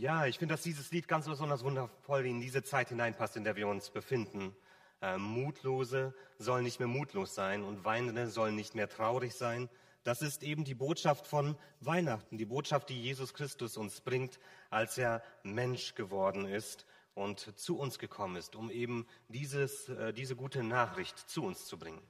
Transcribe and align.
Ja, 0.00 0.26
ich 0.26 0.38
finde, 0.38 0.54
dass 0.54 0.62
dieses 0.62 0.92
Lied 0.92 1.08
ganz 1.08 1.26
besonders 1.26 1.64
wundervoll 1.64 2.24
in 2.24 2.40
diese 2.40 2.62
Zeit 2.62 2.90
hineinpasst, 2.90 3.36
in 3.36 3.42
der 3.42 3.56
wir 3.56 3.66
uns 3.66 3.90
befinden. 3.90 4.54
Äh, 5.02 5.18
Mutlose 5.18 6.14
sollen 6.38 6.62
nicht 6.62 6.78
mehr 6.78 6.86
mutlos 6.86 7.34
sein 7.34 7.64
und 7.64 7.84
Weinende 7.84 8.28
sollen 8.28 8.54
nicht 8.54 8.76
mehr 8.76 8.88
traurig 8.88 9.34
sein. 9.34 9.68
Das 10.04 10.22
ist 10.22 10.44
eben 10.44 10.62
die 10.62 10.76
Botschaft 10.76 11.26
von 11.26 11.58
Weihnachten, 11.80 12.38
die 12.38 12.44
Botschaft, 12.44 12.90
die 12.90 13.02
Jesus 13.02 13.34
Christus 13.34 13.76
uns 13.76 14.00
bringt, 14.00 14.38
als 14.70 14.98
er 14.98 15.20
Mensch 15.42 15.96
geworden 15.96 16.46
ist 16.46 16.86
und 17.14 17.58
zu 17.58 17.76
uns 17.76 17.98
gekommen 17.98 18.36
ist, 18.36 18.54
um 18.54 18.70
eben 18.70 19.04
dieses, 19.26 19.88
äh, 19.88 20.12
diese 20.12 20.36
gute 20.36 20.62
Nachricht 20.62 21.18
zu 21.28 21.42
uns 21.42 21.66
zu 21.66 21.76
bringen. 21.76 22.02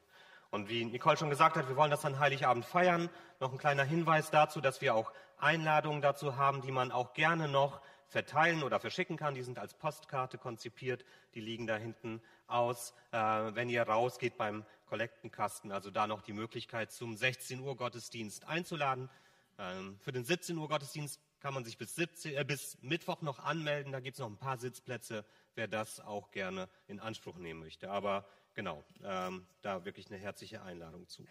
Und 0.50 0.68
wie 0.68 0.84
Nicole 0.84 1.16
schon 1.16 1.30
gesagt 1.30 1.56
hat, 1.56 1.68
wir 1.68 1.76
wollen 1.76 1.90
das 1.90 2.04
an 2.04 2.18
Heiligabend 2.18 2.64
feiern. 2.64 3.08
Noch 3.40 3.52
ein 3.52 3.58
kleiner 3.58 3.84
Hinweis 3.84 4.30
dazu, 4.30 4.60
dass 4.60 4.82
wir 4.82 4.94
auch 4.94 5.12
Einladungen 5.40 6.02
dazu 6.02 6.36
haben, 6.36 6.62
die 6.62 6.72
man 6.72 6.92
auch 6.92 7.14
gerne 7.14 7.48
noch 7.48 7.80
verteilen 8.08 8.62
oder 8.62 8.80
verschicken 8.80 9.16
kann. 9.16 9.34
Die 9.34 9.42
sind 9.42 9.58
als 9.58 9.74
Postkarte 9.74 10.38
konzipiert. 10.38 11.04
Die 11.34 11.40
liegen 11.40 11.66
da 11.66 11.76
hinten 11.76 12.22
aus. 12.46 12.94
Äh, 13.12 13.18
wenn 13.18 13.68
ihr 13.68 13.82
rausgeht 13.82 14.36
beim 14.36 14.64
Kollektenkasten, 14.86 15.70
also 15.70 15.90
da 15.90 16.06
noch 16.06 16.22
die 16.22 16.32
Möglichkeit, 16.32 16.90
zum 16.90 17.16
16 17.16 17.60
Uhr 17.60 17.76
Gottesdienst 17.76 18.46
einzuladen. 18.46 19.10
Ähm, 19.58 19.98
für 20.00 20.12
den 20.12 20.24
17 20.24 20.56
Uhr 20.56 20.68
Gottesdienst 20.68 21.20
kann 21.40 21.54
man 21.54 21.64
sich 21.64 21.78
bis, 21.78 21.94
17, 21.94 22.36
äh, 22.36 22.44
bis 22.44 22.78
Mittwoch 22.80 23.20
noch 23.22 23.38
anmelden. 23.38 23.92
Da 23.92 24.00
gibt 24.00 24.14
es 24.14 24.20
noch 24.20 24.30
ein 24.30 24.38
paar 24.38 24.58
Sitzplätze, 24.58 25.24
wer 25.54 25.68
das 25.68 26.00
auch 26.00 26.30
gerne 26.30 26.68
in 26.86 27.00
Anspruch 27.00 27.36
nehmen 27.36 27.60
möchte. 27.60 27.90
Aber 27.90 28.26
genau, 28.54 28.82
ähm, 29.04 29.46
da 29.62 29.84
wirklich 29.84 30.06
eine 30.08 30.16
herzliche 30.16 30.62
Einladung 30.62 31.06
zu. 31.08 31.24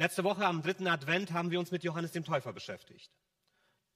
Letzte 0.00 0.24
Woche 0.24 0.46
am 0.46 0.62
dritten 0.62 0.86
Advent 0.86 1.34
haben 1.34 1.50
wir 1.50 1.58
uns 1.58 1.72
mit 1.72 1.84
Johannes 1.84 2.12
dem 2.12 2.24
Täufer 2.24 2.54
beschäftigt. 2.54 3.10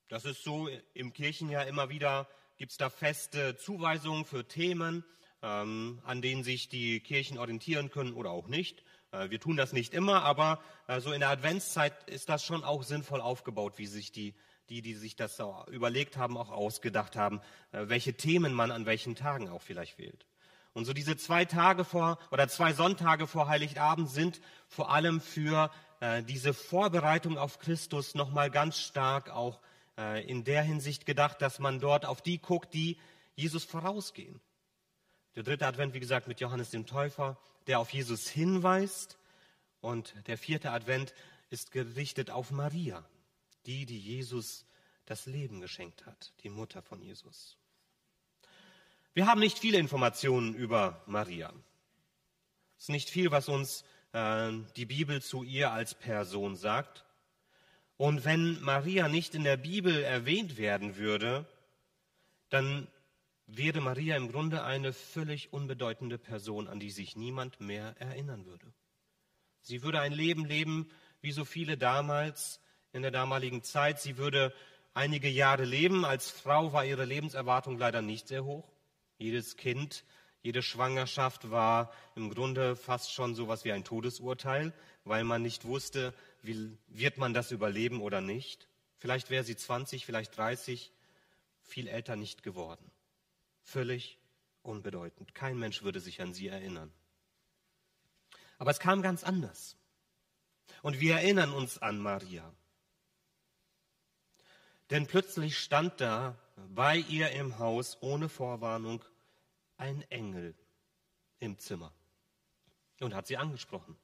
Das 0.09 0.27
ist 0.27 0.45
so 0.45 0.69
im 0.93 1.15
Kirchenjahr 1.15 1.67
immer 1.67 1.89
wieder, 1.89 2.29
gibt 2.59 2.73
es 2.73 2.77
da 2.77 2.91
feste 2.91 3.57
Zuweisungen 3.57 4.27
für 4.27 4.47
Themen, 4.47 5.03
ähm, 5.41 6.03
an 6.05 6.21
denen 6.21 6.45
sich 6.45 6.69
die 6.69 7.01
Kirchen 7.01 7.39
orientieren 7.39 7.91
können 7.91 8.13
oder 8.13 8.33
auch 8.33 8.49
nicht. 8.49 8.85
Äh, 9.13 9.31
wir 9.31 9.41
tun 9.41 9.57
das 9.57 9.73
nicht 9.73 9.95
immer, 9.95 10.25
aber 10.25 10.63
äh, 10.89 11.01
so 11.01 11.11
in 11.11 11.21
der 11.21 11.31
Adventszeit 11.31 11.95
ist 12.11 12.29
das 12.29 12.45
schon 12.45 12.65
auch 12.65 12.83
sinnvoll 12.83 13.23
aufgebaut, 13.23 13.79
wie 13.79 13.87
sich 13.87 14.13
die 14.13 14.35
die, 14.69 14.83
die 14.83 14.95
sich 14.95 15.17
das 15.17 15.41
überlegt 15.69 16.19
haben, 16.19 16.37
auch 16.37 16.51
ausgedacht 16.51 17.17
haben, 17.17 17.41
äh, 17.73 17.89
welche 17.89 18.15
Themen 18.15 18.53
man 18.53 18.71
an 18.73 18.85
welchen 18.85 19.15
Tagen 19.15 19.49
auch 19.49 19.63
vielleicht 19.63 19.99
wählt. 19.99 20.27
Und 20.75 20.87
so 20.87 20.93
diese 20.93 21.17
zwei 21.17 21.45
Tage 21.45 21.85
vor 21.85 22.19
oder 22.33 22.49
zwei 22.49 22.73
Sonntage 22.73 23.29
vor 23.29 23.47
Heiligabend 23.47 24.11
sind 24.11 24.41
vor 24.67 24.91
allem 24.91 25.21
für 25.21 25.71
äh, 26.05 26.23
diese 26.23 26.53
Vorbereitung 26.53 27.39
auf 27.39 27.59
Christus 27.59 28.15
nochmal 28.15 28.51
ganz 28.51 28.79
stark 28.79 29.31
auch 29.31 29.59
äh, 29.97 30.23
in 30.29 30.45
der 30.45 30.63
Hinsicht 30.63 31.07
gedacht, 31.07 31.41
dass 31.41 31.59
man 31.59 31.81
dort 31.81 32.05
auf 32.05 32.21
die 32.21 32.39
guckt, 32.39 32.75
die 32.75 32.99
Jesus 33.37 33.65
vorausgehen. 33.65 34.39
Der 35.35 35.45
dritte 35.45 35.67
Advent, 35.67 35.95
wie 35.95 36.01
gesagt, 36.01 36.29
mit 36.29 36.41
Johannes 36.41 36.69
dem 36.69 36.85
Täufer, 36.85 37.39
der 37.67 37.81
auf 37.81 37.91
Jesus 37.91 38.29
hinweist. 38.29 39.17
Und 39.81 40.15
der 40.27 40.37
vierte 40.37 40.73
Advent 40.73 41.15
ist 41.49 41.71
gerichtet 41.73 42.31
auf 42.31 42.51
Maria, 42.51 43.03
die, 43.65 43.87
die 43.87 43.99
Jesus 43.99 44.67
das 45.07 45.25
Leben 45.25 45.63
geschenkt 45.63 46.05
hat, 46.05 46.35
die 46.43 46.51
Mutter 46.51 46.83
von 46.83 47.01
Jesus. 47.01 47.57
Wir 49.15 49.27
haben 49.27 49.41
nicht 49.41 49.59
viele 49.59 49.79
Informationen 49.79 50.55
über 50.55 51.03
Maria. 51.07 51.51
Es 52.77 52.85
ist 52.85 52.89
nicht 52.91 53.09
viel, 53.09 53.31
was 53.31 53.49
uns 53.49 53.85
äh, 54.15 54.53
die 54.77 54.87
Bibel 54.87 55.21
zu 55.21 55.43
ihr 55.43 55.73
als 55.73 55.95
Person 55.95 56.57
sagt. 56.57 57.05
Und 57.97 58.25
wenn 58.25 58.61
Maria 58.63 59.09
nicht 59.09 59.35
in 59.35 59.45
der 59.45 59.59
Bibel 59.59 60.03
erwähnt 60.03 60.57
werden 60.57 60.97
würde, 60.97 61.47
dann 62.49 62.89
wäre 63.47 63.81
Maria 63.81 64.17
im 64.17 64.33
Grunde 64.33 64.65
eine 64.65 64.93
völlig 64.93 65.53
unbedeutende 65.53 66.19
Person, 66.19 66.67
an 66.67 66.81
die 66.81 66.91
sich 66.91 67.17
niemand 67.17 67.61
mehr 67.61 67.95
erinnern 67.99 68.47
würde. 68.47 68.73
Sie 69.61 69.83
würde 69.83 70.01
ein 70.01 70.13
Leben 70.13 70.45
leben, 70.45 70.91
wie 71.21 71.33
so 71.33 71.45
viele 71.45 71.77
damals, 71.77 72.61
in 72.93 73.03
der 73.03 73.11
damaligen 73.11 73.63
Zeit. 73.63 74.01
Sie 74.01 74.19
würde 74.19 74.55
einige 74.93 75.29
Jahre 75.29 75.65
leben. 75.65 76.05
Als 76.05 76.31
Frau 76.31 76.73
war 76.73 76.85
ihre 76.85 77.05
Lebenserwartung 77.05 77.77
leider 77.79 78.03
nicht 78.03 78.29
sehr 78.29 78.45
hoch. 78.45 78.71
Jedes 79.19 79.57
Kind, 79.57 80.05
jede 80.45 80.63
Schwangerschaft 80.63 81.51
war 81.51 81.91
im 82.15 82.29
Grunde 82.29 82.77
fast 82.77 83.11
schon 83.15 83.35
so 83.35 83.45
etwas 83.45 83.65
wie 83.65 83.73
ein 83.73 83.83
Todesurteil, 83.83 84.75
weil 85.05 85.25
man 85.25 85.41
nicht 85.41 85.65
wusste, 85.65 86.13
wie, 86.43 86.77
wird 86.87 87.17
man 87.17 87.33
das 87.33 87.51
überleben 87.51 88.03
oder 88.03 88.21
nicht. 88.21 88.69
Vielleicht 88.99 89.31
wäre 89.31 89.43
sie 89.43 89.57
20, 89.57 90.05
vielleicht 90.05 90.37
30, 90.37 90.93
viel 91.63 91.89
älter 91.89 92.17
nicht 92.17 92.43
geworden. 92.43 92.91
Völlig 93.63 94.19
unbedeutend. 94.63 95.35
Kein 95.35 95.59
Mensch 95.59 95.83
würde 95.83 95.99
sich 95.99 96.21
an 96.21 96.35
sie 96.35 96.49
erinnern. 96.49 96.93
Aber 98.59 98.71
es 98.71 98.81
kam 98.81 99.01
ganz 99.01 99.25
anders. 99.25 99.79
Und 100.83 101.01
wir 101.01 101.15
erinnern 101.15 101.55
uns 101.55 101.79
an 101.79 101.99
Maria. 101.99 102.53
Denn 104.91 105.07
plötzlich 105.07 105.59
stand 105.59 106.03
da 106.03 106.39
bei 106.69 106.99
ihr 106.99 107.31
im 107.31 107.59
Haus 107.59 107.97
ohne 108.03 108.29
Vorwarnung 108.29 109.03
ein 109.77 110.03
Engel 110.11 110.55
im 111.39 111.59
Zimmer 111.59 111.93
und 113.01 113.15
hat 113.15 113.27
sie 113.27 113.37
angesprochen. 113.37 113.97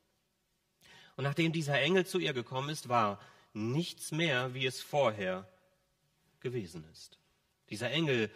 Und 1.17 1.25
nachdem 1.25 1.53
dieser 1.53 1.81
Engel 1.81 2.07
zu 2.07 2.19
ihr 2.19 2.33
gekommen 2.33 2.71
ist, 2.71 2.89
war 2.89 3.21
nichts 3.53 4.13
mehr, 4.13 4.55
wie 4.55 4.67
es 4.67 4.81
vorher 4.81 5.49
gewesen 6.41 6.85
ist. 6.93 7.19
Dieser 7.69 7.91
Engel 7.91 8.31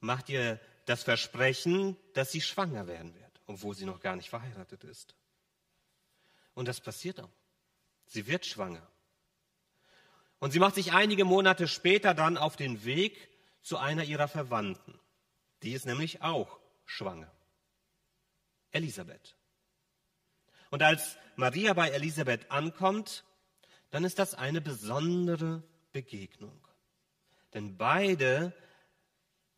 macht 0.00 0.28
ihr 0.28 0.60
das 0.86 1.02
Versprechen, 1.02 1.96
dass 2.12 2.32
sie 2.32 2.40
schwanger 2.40 2.86
werden 2.86 3.14
wird, 3.14 3.40
obwohl 3.46 3.74
sie 3.74 3.86
noch 3.86 4.00
gar 4.00 4.16
nicht 4.16 4.28
verheiratet 4.28 4.84
ist. 4.84 5.14
Und 6.54 6.68
das 6.68 6.80
passiert 6.80 7.20
auch. 7.20 7.30
Sie 8.06 8.26
wird 8.26 8.46
schwanger. 8.46 8.86
Und 10.38 10.52
sie 10.52 10.58
macht 10.58 10.74
sich 10.74 10.92
einige 10.92 11.24
Monate 11.24 11.68
später 11.68 12.14
dann 12.14 12.36
auf 12.36 12.56
den 12.56 12.84
Weg 12.84 13.30
zu 13.62 13.78
einer 13.78 14.04
ihrer 14.04 14.28
Verwandten. 14.28 14.98
Die 15.62 15.72
ist 15.72 15.86
nämlich 15.86 16.20
auch 16.22 16.60
schwanger. 16.84 17.30
Elisabeth. 18.70 19.36
Und 20.70 20.82
als 20.82 21.16
Maria 21.36 21.72
bei 21.72 21.90
Elisabeth 21.90 22.50
ankommt, 22.50 23.24
dann 23.90 24.04
ist 24.04 24.18
das 24.18 24.34
eine 24.34 24.60
besondere 24.60 25.62
Begegnung. 25.92 26.66
Denn 27.52 27.76
beide 27.76 28.52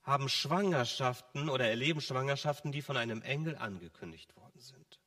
haben 0.02 0.28
Schwangerschaften 0.28 1.48
oder 1.48 1.68
erleben 1.68 2.00
Schwangerschaften, 2.00 2.70
die 2.70 2.82
von 2.82 2.96
einem 2.96 3.22
Engel 3.22 3.56
angekündigt 3.56 4.36
worden 4.36 4.60
sind. 4.60 5.00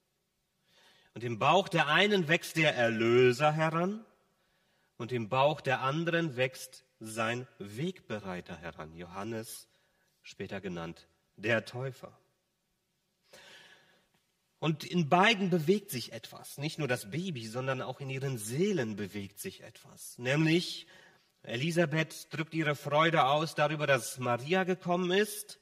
Und 1.14 1.24
im 1.24 1.40
Bauch 1.40 1.70
der 1.70 1.88
einen 1.88 2.28
wächst 2.28 2.58
der 2.58 2.76
Erlöser 2.76 3.52
heran 3.52 4.04
und 4.98 5.12
im 5.12 5.30
Bauch 5.30 5.62
der 5.62 5.82
anderen 5.82 6.36
wächst 6.36 6.84
sein 7.00 7.48
Wegbereiter 7.60 8.58
heran, 8.58 8.96
Johannes, 8.96 9.68
später 10.22 10.60
genannt 10.60 11.08
der 11.42 11.66
Täufer. 11.66 12.18
Und 14.60 14.84
in 14.84 15.08
beiden 15.08 15.50
bewegt 15.50 15.90
sich 15.90 16.12
etwas, 16.12 16.58
nicht 16.58 16.80
nur 16.80 16.88
das 16.88 17.12
Baby, 17.12 17.48
sondern 17.48 17.82
auch 17.82 18.02
in 18.02 18.10
ihren 18.10 18.38
Seelen 18.38 18.98
bewegt 18.98 19.40
sich 19.40 19.62
etwas. 19.62 20.18
Nämlich 20.18 20.86
Elisabeth 21.44 22.28
drückt 22.34 22.54
ihre 22.54 22.76
Freude 22.76 23.26
aus 23.26 23.56
darüber, 23.56 23.88
dass 23.88 24.20
Maria 24.20 24.66
gekommen 24.66 25.12
ist 25.12 25.60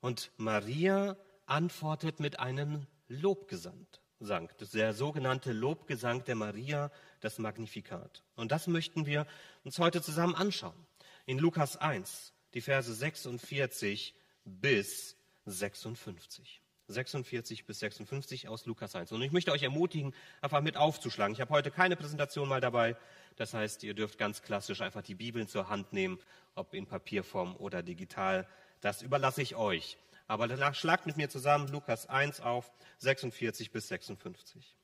und 0.00 0.30
Maria 0.36 1.16
antwortet 1.46 2.20
mit 2.20 2.38
einem 2.38 2.86
Lobgesang. 3.08 3.86
Der 4.20 4.94
sogenannte 4.94 5.52
Lobgesang 5.52 6.24
der 6.24 6.34
Maria 6.34 6.90
das 7.20 7.38
Magnifikat. 7.38 8.24
Und 8.34 8.52
das 8.52 8.66
möchten 8.66 9.06
wir 9.06 9.26
uns 9.64 9.78
heute 9.78 10.02
zusammen 10.02 10.34
anschauen. 10.34 10.86
In 11.26 11.38
Lukas 11.38 11.76
1, 11.76 12.32
die 12.54 12.60
Verse 12.60 12.92
46 12.92 14.14
bis 14.48 15.16
56. 15.46 16.62
46 16.88 17.66
bis 17.66 17.80
56 17.80 18.48
aus 18.48 18.64
Lukas 18.64 18.94
1. 18.94 19.12
Und 19.12 19.22
ich 19.22 19.30
möchte 19.30 19.52
euch 19.52 19.62
ermutigen, 19.62 20.14
einfach 20.40 20.62
mit 20.62 20.76
aufzuschlagen. 20.76 21.34
Ich 21.34 21.40
habe 21.40 21.50
heute 21.52 21.70
keine 21.70 21.96
Präsentation 21.96 22.48
mal 22.48 22.60
dabei. 22.60 22.96
Das 23.36 23.52
heißt, 23.54 23.84
ihr 23.84 23.94
dürft 23.94 24.18
ganz 24.18 24.42
klassisch 24.42 24.80
einfach 24.80 25.02
die 25.02 25.14
Bibeln 25.14 25.48
zur 25.48 25.68
Hand 25.68 25.92
nehmen, 25.92 26.18
ob 26.54 26.74
in 26.74 26.86
Papierform 26.86 27.56
oder 27.56 27.82
digital. 27.82 28.48
Das 28.80 29.02
überlasse 29.02 29.42
ich 29.42 29.54
euch. 29.54 29.98
Aber 30.26 30.48
danach 30.48 30.74
schlagt 30.74 31.06
mit 31.06 31.16
mir 31.16 31.28
zusammen 31.28 31.68
Lukas 31.68 32.06
1 32.06 32.40
auf, 32.40 32.70
46 32.98 33.70
bis 33.70 33.88
56. 33.88 34.76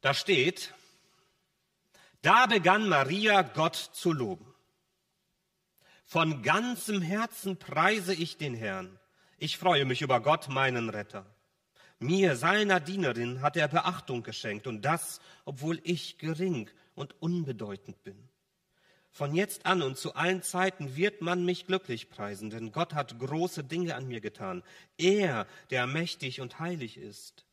Da 0.00 0.14
steht, 0.14 0.74
da 2.22 2.46
begann 2.46 2.88
Maria 2.88 3.42
Gott 3.42 3.76
zu 3.76 4.12
loben. 4.12 4.54
Von 6.10 6.40
ganzem 6.40 7.02
Herzen 7.02 7.58
preise 7.58 8.14
ich 8.14 8.38
den 8.38 8.54
Herrn. 8.54 8.98
Ich 9.36 9.58
freue 9.58 9.84
mich 9.84 10.00
über 10.00 10.20
Gott, 10.22 10.48
meinen 10.48 10.88
Retter. 10.88 11.26
Mir, 11.98 12.34
seiner 12.34 12.80
Dienerin, 12.80 13.42
hat 13.42 13.58
er 13.58 13.68
Beachtung 13.68 14.22
geschenkt, 14.22 14.66
und 14.66 14.86
das, 14.86 15.20
obwohl 15.44 15.78
ich 15.84 16.16
gering 16.16 16.70
und 16.94 17.20
unbedeutend 17.20 18.02
bin. 18.04 18.16
Von 19.10 19.34
jetzt 19.34 19.66
an 19.66 19.82
und 19.82 19.98
zu 19.98 20.14
allen 20.14 20.42
Zeiten 20.42 20.96
wird 20.96 21.20
man 21.20 21.44
mich 21.44 21.66
glücklich 21.66 22.08
preisen, 22.08 22.48
denn 22.48 22.72
Gott 22.72 22.94
hat 22.94 23.18
große 23.18 23.62
Dinge 23.62 23.94
an 23.94 24.08
mir 24.08 24.22
getan. 24.22 24.62
Er, 24.96 25.46
der 25.68 25.86
mächtig 25.86 26.40
und 26.40 26.58
heilig 26.58 26.96
ist. 26.96 27.44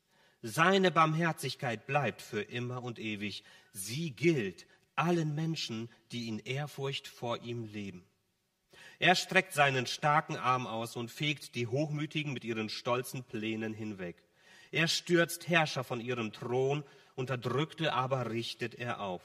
Seine 0.42 0.92
Barmherzigkeit 0.92 1.86
bleibt 1.88 2.22
für 2.22 2.42
immer 2.42 2.84
und 2.84 3.00
ewig. 3.00 3.44
Sie 3.74 4.12
gilt 4.12 4.66
allen 4.96 5.36
Menschen, 5.36 5.90
die 6.13 6.30
in 6.30 6.40
Ehrfurcht 6.40 7.10
vor 7.10 7.44
ihm 7.44 7.66
leben. 7.66 8.06
Er 9.00 9.15
streckt 9.15 9.53
seinen 9.53 9.88
starken 9.88 10.38
Arm 10.38 10.68
aus 10.68 10.95
und 10.95 11.12
fegt 11.12 11.56
die 11.56 11.68
Hochmütigen 11.68 12.33
mit 12.33 12.44
ihren 12.44 12.69
stolzen 12.69 13.24
Plänen 13.24 13.74
hinweg. 13.74 14.15
Er 14.71 14.88
stürzt 14.88 15.47
Herrscher 15.47 15.83
von 15.83 16.01
ihrem 16.01 16.31
Thron, 16.31 16.83
Unterdrückte 17.15 17.94
aber 17.94 18.30
richtet 18.30 18.75
er 18.75 19.00
auf. 19.00 19.21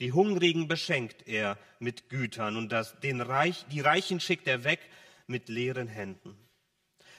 Die 0.00 0.12
Hungrigen 0.12 0.68
beschenkt 0.68 1.26
er 1.26 1.58
mit 1.80 2.08
Gütern 2.08 2.56
und 2.56 2.70
das, 2.70 2.98
den 3.00 3.20
Reich, 3.20 3.66
die 3.70 3.80
Reichen 3.80 4.20
schickt 4.20 4.46
er 4.46 4.64
weg 4.64 4.80
mit 5.26 5.48
leeren 5.48 5.88
Händen. 5.88 6.36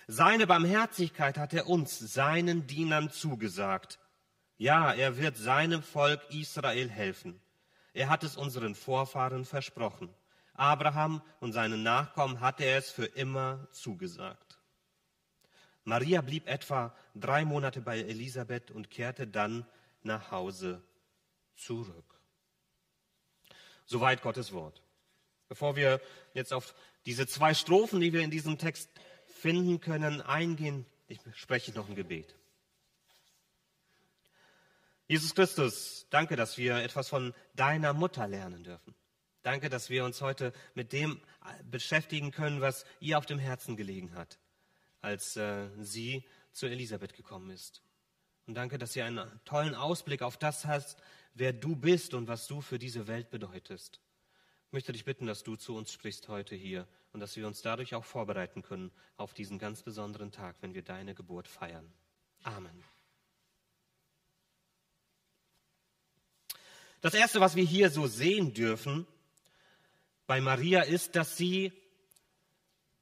Seine 0.07 0.48
Barmherzigkeit 0.48 1.38
hat 1.38 1.54
er 1.54 1.68
uns, 1.68 2.00
seinen 2.00 2.66
Dienern, 2.66 3.12
zugesagt. 3.12 4.00
Ja, 4.57 4.92
er 4.92 5.18
wird 5.18 5.38
seinem 5.38 5.84
Volk 5.84 6.22
Israel 6.31 6.90
helfen. 6.90 7.40
Er 7.94 8.10
hat 8.10 8.24
es 8.24 8.38
unseren 8.38 8.75
Vorfahren 8.75 9.45
versprochen. 9.45 10.10
Abraham 10.60 11.22
und 11.40 11.54
seinen 11.54 11.84
Nachkommen 11.84 12.42
hat 12.42 12.60
er 12.60 12.78
es 12.78 12.92
für 12.92 13.06
immer 13.06 13.68
zugesagt. 13.72 14.60
Maria 15.84 16.22
blieb 16.22 16.48
etwa 16.48 16.96
drei 17.16 17.46
Monate 17.46 17.82
bei 17.82 18.00
Elisabeth 18.00 18.70
und 18.70 18.92
kehrte 18.92 19.26
dann 19.26 19.66
nach 20.04 20.32
Hause 20.32 20.84
zurück. 21.56 22.20
Soweit 23.86 24.22
Gottes 24.22 24.52
Wort. 24.52 24.84
Bevor 25.48 25.76
wir 25.76 26.00
jetzt 26.34 26.54
auf 26.54 26.76
diese 27.06 27.26
zwei 27.26 27.54
Strophen, 27.54 28.02
die 28.02 28.14
wir 28.14 28.22
in 28.22 28.30
diesem 28.30 28.58
Text 28.58 28.90
finden 29.26 29.80
können, 29.80 30.22
eingehen, 30.22 30.86
ich 31.08 31.20
spreche 31.36 31.72
noch 31.72 31.90
ein 31.90 31.96
Gebet. 31.96 32.36
Jesus 35.08 35.34
Christus, 35.34 36.06
danke, 36.12 36.36
dass 36.36 36.60
wir 36.60 36.76
etwas 36.84 37.10
von 37.10 37.34
deiner 37.56 37.94
Mutter 37.94 38.28
lernen 38.28 38.64
dürfen. 38.64 38.94
Danke, 39.42 39.70
dass 39.70 39.90
wir 39.90 40.04
uns 40.04 40.22
heute 40.22 40.52
mit 40.74 40.92
dem 40.92 41.22
beschäftigen 41.72 42.32
können, 42.32 42.60
was 42.60 42.86
ihr 43.00 43.18
auf 43.18 43.26
dem 43.26 43.40
Herzen 43.40 43.78
gelegen 43.78 44.14
hat, 44.14 44.38
als 45.02 45.38
äh, 45.38 45.70
sie 45.80 46.26
zu 46.52 46.68
Elisabeth 46.68 47.16
gekommen 47.16 47.50
ist. 47.50 47.82
Und 48.48 48.56
danke, 48.56 48.78
dass 48.78 48.96
ihr 48.96 49.06
einen 49.06 49.26
tollen 49.46 49.76
Ausblick 49.76 50.24
auf 50.24 50.38
das 50.38 50.66
hast, 50.66 51.02
wer 51.36 51.54
du 51.54 51.76
bist 51.76 52.14
und 52.14 52.28
was 52.28 52.48
du 52.48 52.62
für 52.62 52.80
diese 52.80 53.08
Welt 53.08 53.30
bedeutest. 53.30 54.02
Ich 54.68 54.74
möchte 54.74 54.92
dich 54.92 55.06
bitten, 55.06 55.26
dass 55.26 55.44
du 55.44 55.56
zu 55.56 55.76
uns 55.76 55.94
sprichst 55.94 56.28
heute 56.28 56.56
hier 56.56 56.88
und 57.14 57.22
dass 57.22 57.36
wir 57.38 57.48
uns 57.48 57.62
dadurch 57.62 57.96
auch 57.96 58.06
vorbereiten 58.06 58.62
können 58.62 58.92
auf 59.18 59.34
diesen 59.34 59.58
ganz 59.58 59.84
besonderen 59.84 60.32
Tag, 60.32 60.58
wenn 60.62 60.74
wir 60.74 60.84
deine 60.84 61.16
Geburt 61.16 61.48
feiern. 61.48 61.92
Amen. 62.44 62.84
Das 67.02 67.14
Erste, 67.14 67.40
was 67.40 67.56
wir 67.56 67.64
hier 67.64 67.90
so 67.90 68.08
sehen 68.08 68.54
dürfen 68.54 69.08
bei 70.30 70.40
Maria, 70.40 70.81
ist, 70.84 71.18
dass 71.18 71.36
sie 71.36 71.74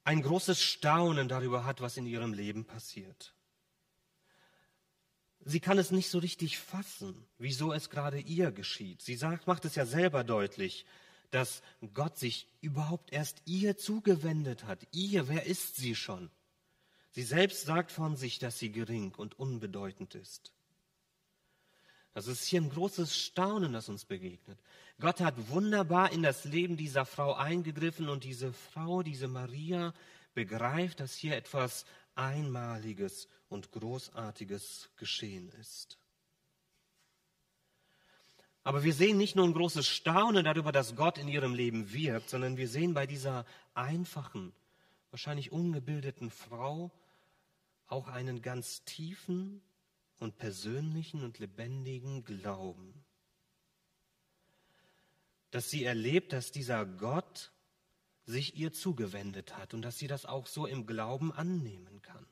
ein 0.03 0.21
großes 0.23 0.63
Staunen 0.63 1.27
darüber 1.27 1.65
hat, 1.65 1.81
was 1.81 1.97
in 1.97 2.07
ihrem 2.07 2.33
Leben 2.33 2.65
passiert 2.65 3.33
sie 5.47 5.59
kann 5.59 5.77
es 5.77 5.91
nicht 5.91 6.09
so 6.09 6.19
richtig 6.19 6.59
fassen, 6.59 7.25
wieso 7.37 7.71
es 7.71 7.89
gerade 7.89 8.19
ihr 8.19 8.51
geschieht. 8.51 9.01
Sie 9.01 9.15
sagt, 9.15 9.47
macht 9.47 9.65
es 9.65 9.75
ja 9.75 9.85
selber 9.85 10.23
deutlich, 10.23 10.85
dass 11.31 11.61
Gott 11.93 12.17
sich 12.17 12.47
überhaupt 12.61 13.11
erst 13.11 13.41
ihr 13.45 13.77
zugewendet 13.77 14.65
hat. 14.65 14.85
Ihr, 14.91 15.27
wer 15.27 15.45
ist 15.45 15.77
sie 15.77 15.95
schon? 15.95 16.29
Sie 17.11 17.23
selbst 17.23 17.65
sagt 17.65 17.91
von 17.91 18.15
sich, 18.15 18.39
dass 18.39 18.59
sie 18.59 18.71
gering 18.71 19.13
und 19.15 19.39
unbedeutend 19.39 20.15
ist. 20.15 20.51
Das 22.13 22.27
ist 22.27 22.45
hier 22.45 22.61
ein 22.61 22.69
großes 22.69 23.15
Staunen, 23.15 23.73
das 23.73 23.89
uns 23.89 24.05
begegnet. 24.05 24.59
Gott 24.99 25.19
hat 25.21 25.49
wunderbar 25.49 26.11
in 26.11 26.23
das 26.23 26.43
Leben 26.45 26.75
dieser 26.75 27.05
Frau 27.05 27.33
eingegriffen 27.33 28.09
und 28.09 28.23
diese 28.23 28.51
Frau, 28.51 29.03
diese 29.03 29.27
Maria, 29.27 29.93
begreift, 30.33 30.99
dass 30.99 31.15
hier 31.15 31.35
etwas 31.35 31.85
Einmaliges 32.15 33.27
und 33.47 33.71
Großartiges 33.71 34.89
geschehen 34.97 35.49
ist. 35.59 35.99
Aber 38.63 38.83
wir 38.83 38.93
sehen 38.93 39.17
nicht 39.17 39.35
nur 39.35 39.45
ein 39.45 39.53
großes 39.53 39.87
Staunen 39.87 40.43
darüber, 40.43 40.71
dass 40.71 40.95
Gott 40.95 41.17
in 41.17 41.27
ihrem 41.27 41.53
Leben 41.53 41.93
wirkt, 41.93 42.29
sondern 42.29 42.57
wir 42.57 42.67
sehen 42.67 42.93
bei 42.93 43.05
dieser 43.05 43.45
einfachen, 43.75 44.51
wahrscheinlich 45.11 45.51
ungebildeten 45.51 46.31
Frau 46.31 46.91
auch 47.85 48.07
einen 48.07 48.41
ganz 48.41 48.83
tiefen 48.83 49.61
und 50.19 50.37
persönlichen 50.37 51.23
und 51.23 51.39
lebendigen 51.39 52.25
Glauben. 52.25 53.05
Dass 55.51 55.69
sie 55.69 55.83
erlebt, 55.83 56.33
dass 56.33 56.51
dieser 56.51 56.85
Gott 56.85 57.51
sich 58.25 58.57
ihr 58.57 58.73
zugewendet 58.73 59.57
hat 59.57 59.73
und 59.73 59.81
dass 59.81 59.97
sie 59.97 60.07
das 60.07 60.25
auch 60.25 60.47
so 60.47 60.65
im 60.65 60.85
Glauben 60.85 61.31
annehmen 61.31 62.01
kann 62.01 62.25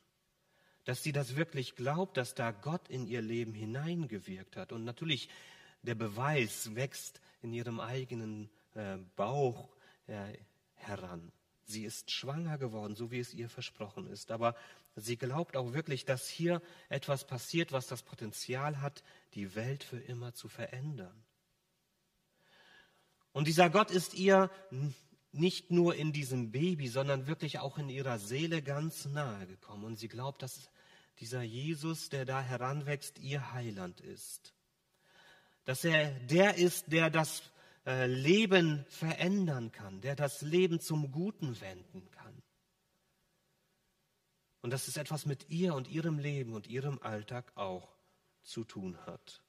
dass 0.86 1.02
sie 1.02 1.12
das 1.12 1.36
wirklich 1.36 1.76
glaubt, 1.76 2.16
dass 2.16 2.36
da 2.36 2.52
Gott 2.52 2.88
in 2.90 3.08
ihr 3.08 3.22
Leben 3.22 3.54
hineingewirkt 3.54 4.56
hat. 4.56 4.72
Und 4.72 4.86
natürlich, 4.86 5.30
der 5.82 5.96
Beweis 5.96 6.76
wächst 6.76 7.20
in 7.42 7.52
ihrem 7.54 7.80
eigenen 7.80 8.50
äh, 8.76 8.98
Bauch 9.16 9.76
äh, 10.08 10.38
heran. 10.76 11.32
Sie 11.66 11.84
ist 11.84 12.12
schwanger 12.12 12.60
geworden, 12.60 12.96
so 12.96 13.10
wie 13.10 13.20
es 13.20 13.34
ihr 13.34 13.50
versprochen 13.50 14.06
ist. 14.08 14.30
Aber 14.30 14.56
sie 14.96 15.18
glaubt 15.18 15.58
auch 15.58 15.74
wirklich, 15.74 16.06
dass 16.06 16.30
hier 16.30 16.62
etwas 16.90 17.26
passiert, 17.26 17.72
was 17.72 17.88
das 17.88 18.04
Potenzial 18.04 18.80
hat, 18.82 19.04
die 19.34 19.56
Welt 19.56 19.84
für 19.84 20.00
immer 20.00 20.36
zu 20.36 20.48
verändern. 20.48 21.24
Und 23.36 23.50
dieser 23.50 23.70
Gott 23.70 23.92
ist 23.92 24.14
ihr 24.14 24.50
nicht 25.34 25.70
nur 25.70 25.94
in 25.94 26.14
diesem 26.14 26.54
Baby, 26.54 26.88
sondern 26.88 27.28
wirklich 27.28 27.60
auch 27.60 27.78
in 27.78 27.90
ihrer 27.90 28.18
Seele 28.18 28.62
ganz 28.62 29.08
nahe 29.08 29.46
gekommen. 29.46 29.84
Und 29.84 30.00
sie 30.00 30.08
glaubt, 30.08 30.42
dass 30.42 30.70
dieser 31.20 31.42
Jesus, 31.42 32.08
der 32.08 32.24
da 32.24 32.40
heranwächst, 32.40 33.20
ihr 33.20 33.52
Heiland 33.52 34.00
ist. 34.00 34.54
Dass 35.66 35.84
er 35.84 36.12
der 36.12 36.56
ist, 36.56 36.94
der 36.94 37.10
das 37.10 37.44
äh, 37.86 38.06
Leben 38.06 38.86
verändern 38.88 39.74
kann, 39.74 40.00
der 40.00 40.16
das 40.16 40.42
Leben 40.42 40.80
zum 40.80 41.12
Guten 41.12 41.60
wenden 41.60 42.10
kann. 42.12 42.42
Und 44.62 44.70
dass 44.70 44.88
es 44.88 44.96
etwas 44.96 45.26
mit 45.26 45.50
ihr 45.50 45.76
und 45.76 45.90
ihrem 45.90 46.20
Leben 46.20 46.54
und 46.54 46.68
ihrem 46.68 47.00
Alltag 47.02 47.52
auch 47.56 47.98
zu 48.44 48.64
tun 48.64 48.98
hat. 49.06 49.42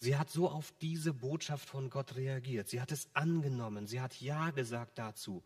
Sie 0.00 0.16
hat 0.16 0.30
so 0.30 0.48
auf 0.48 0.72
diese 0.80 1.12
Botschaft 1.12 1.68
von 1.68 1.90
Gott 1.90 2.14
reagiert. 2.14 2.68
Sie 2.68 2.80
hat 2.80 2.92
es 2.92 3.08
angenommen. 3.14 3.86
Sie 3.86 4.00
hat 4.00 4.20
Ja 4.20 4.50
gesagt 4.50 4.98
dazu. 4.98 5.42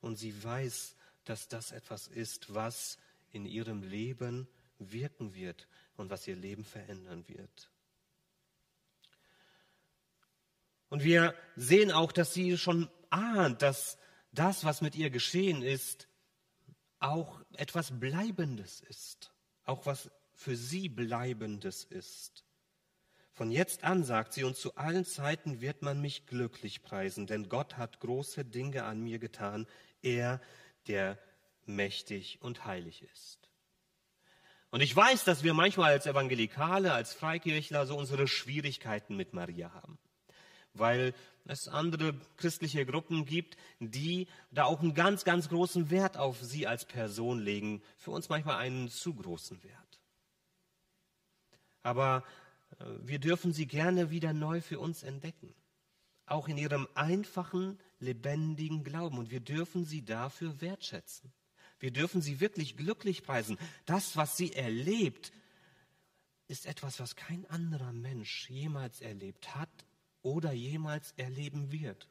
Und 0.00 0.16
sie 0.16 0.44
weiß, 0.44 0.94
dass 1.24 1.48
das 1.48 1.72
etwas 1.72 2.06
ist, 2.08 2.52
was 2.52 2.98
in 3.32 3.46
ihrem 3.46 3.82
Leben 3.82 4.46
wirken 4.78 5.34
wird 5.34 5.66
und 5.96 6.10
was 6.10 6.26
ihr 6.26 6.36
Leben 6.36 6.64
verändern 6.64 7.24
wird. 7.28 7.70
Und 10.90 11.02
wir 11.02 11.34
sehen 11.56 11.90
auch, 11.90 12.12
dass 12.12 12.34
sie 12.34 12.58
schon 12.58 12.90
ahnt, 13.10 13.62
dass 13.62 13.98
das, 14.32 14.64
was 14.64 14.80
mit 14.80 14.94
ihr 14.96 15.10
geschehen 15.10 15.62
ist, 15.62 16.08
auch 16.98 17.40
etwas 17.54 17.98
Bleibendes 17.98 18.80
ist, 18.80 19.32
auch 19.64 19.86
was 19.86 20.10
für 20.34 20.56
sie 20.56 20.88
Bleibendes 20.88 21.84
ist. 21.84 22.44
Von 23.34 23.50
jetzt 23.50 23.82
an, 23.82 24.04
sagt 24.04 24.32
sie, 24.32 24.44
und 24.44 24.56
zu 24.56 24.76
allen 24.76 25.04
Zeiten 25.04 25.60
wird 25.60 25.82
man 25.82 26.00
mich 26.00 26.26
glücklich 26.26 26.82
preisen, 26.82 27.26
denn 27.26 27.48
Gott 27.48 27.76
hat 27.76 27.98
große 27.98 28.44
Dinge 28.44 28.84
an 28.84 29.00
mir 29.00 29.18
getan, 29.18 29.66
er, 30.02 30.40
der 30.86 31.18
mächtig 31.66 32.40
und 32.42 32.64
heilig 32.64 33.02
ist. 33.12 33.50
Und 34.70 34.82
ich 34.82 34.94
weiß, 34.94 35.24
dass 35.24 35.42
wir 35.42 35.52
manchmal 35.52 35.90
als 35.90 36.06
Evangelikale, 36.06 36.92
als 36.92 37.12
Freikirchler 37.12 37.86
so 37.86 37.96
unsere 37.96 38.28
Schwierigkeiten 38.28 39.16
mit 39.16 39.32
Maria 39.32 39.72
haben, 39.74 39.98
weil 40.72 41.12
es 41.44 41.66
andere 41.66 42.14
christliche 42.36 42.86
Gruppen 42.86 43.24
gibt, 43.24 43.56
die 43.80 44.28
da 44.52 44.64
auch 44.64 44.80
einen 44.80 44.94
ganz, 44.94 45.24
ganz 45.24 45.48
großen 45.48 45.90
Wert 45.90 46.16
auf 46.16 46.40
sie 46.40 46.68
als 46.68 46.84
Person 46.84 47.40
legen, 47.40 47.82
für 47.96 48.12
uns 48.12 48.28
manchmal 48.28 48.58
einen 48.58 48.88
zu 48.88 49.12
großen 49.12 49.60
Wert. 49.64 50.00
Aber 51.82 52.24
wir 53.02 53.18
dürfen 53.18 53.52
sie 53.52 53.66
gerne 53.66 54.10
wieder 54.10 54.32
neu 54.32 54.60
für 54.60 54.78
uns 54.80 55.02
entdecken, 55.02 55.54
auch 56.26 56.48
in 56.48 56.56
ihrem 56.56 56.88
einfachen, 56.94 57.78
lebendigen 57.98 58.84
Glauben. 58.84 59.18
Und 59.18 59.30
wir 59.30 59.40
dürfen 59.40 59.84
sie 59.84 60.04
dafür 60.04 60.60
wertschätzen. 60.60 61.32
Wir 61.78 61.90
dürfen 61.90 62.22
sie 62.22 62.40
wirklich 62.40 62.76
glücklich 62.76 63.22
preisen. 63.22 63.58
Das, 63.84 64.16
was 64.16 64.36
sie 64.36 64.52
erlebt, 64.52 65.32
ist 66.48 66.66
etwas, 66.66 67.00
was 67.00 67.16
kein 67.16 67.46
anderer 67.46 67.92
Mensch 67.92 68.48
jemals 68.48 69.00
erlebt 69.00 69.54
hat 69.54 69.70
oder 70.22 70.52
jemals 70.52 71.12
erleben 71.16 71.72
wird. 71.72 72.08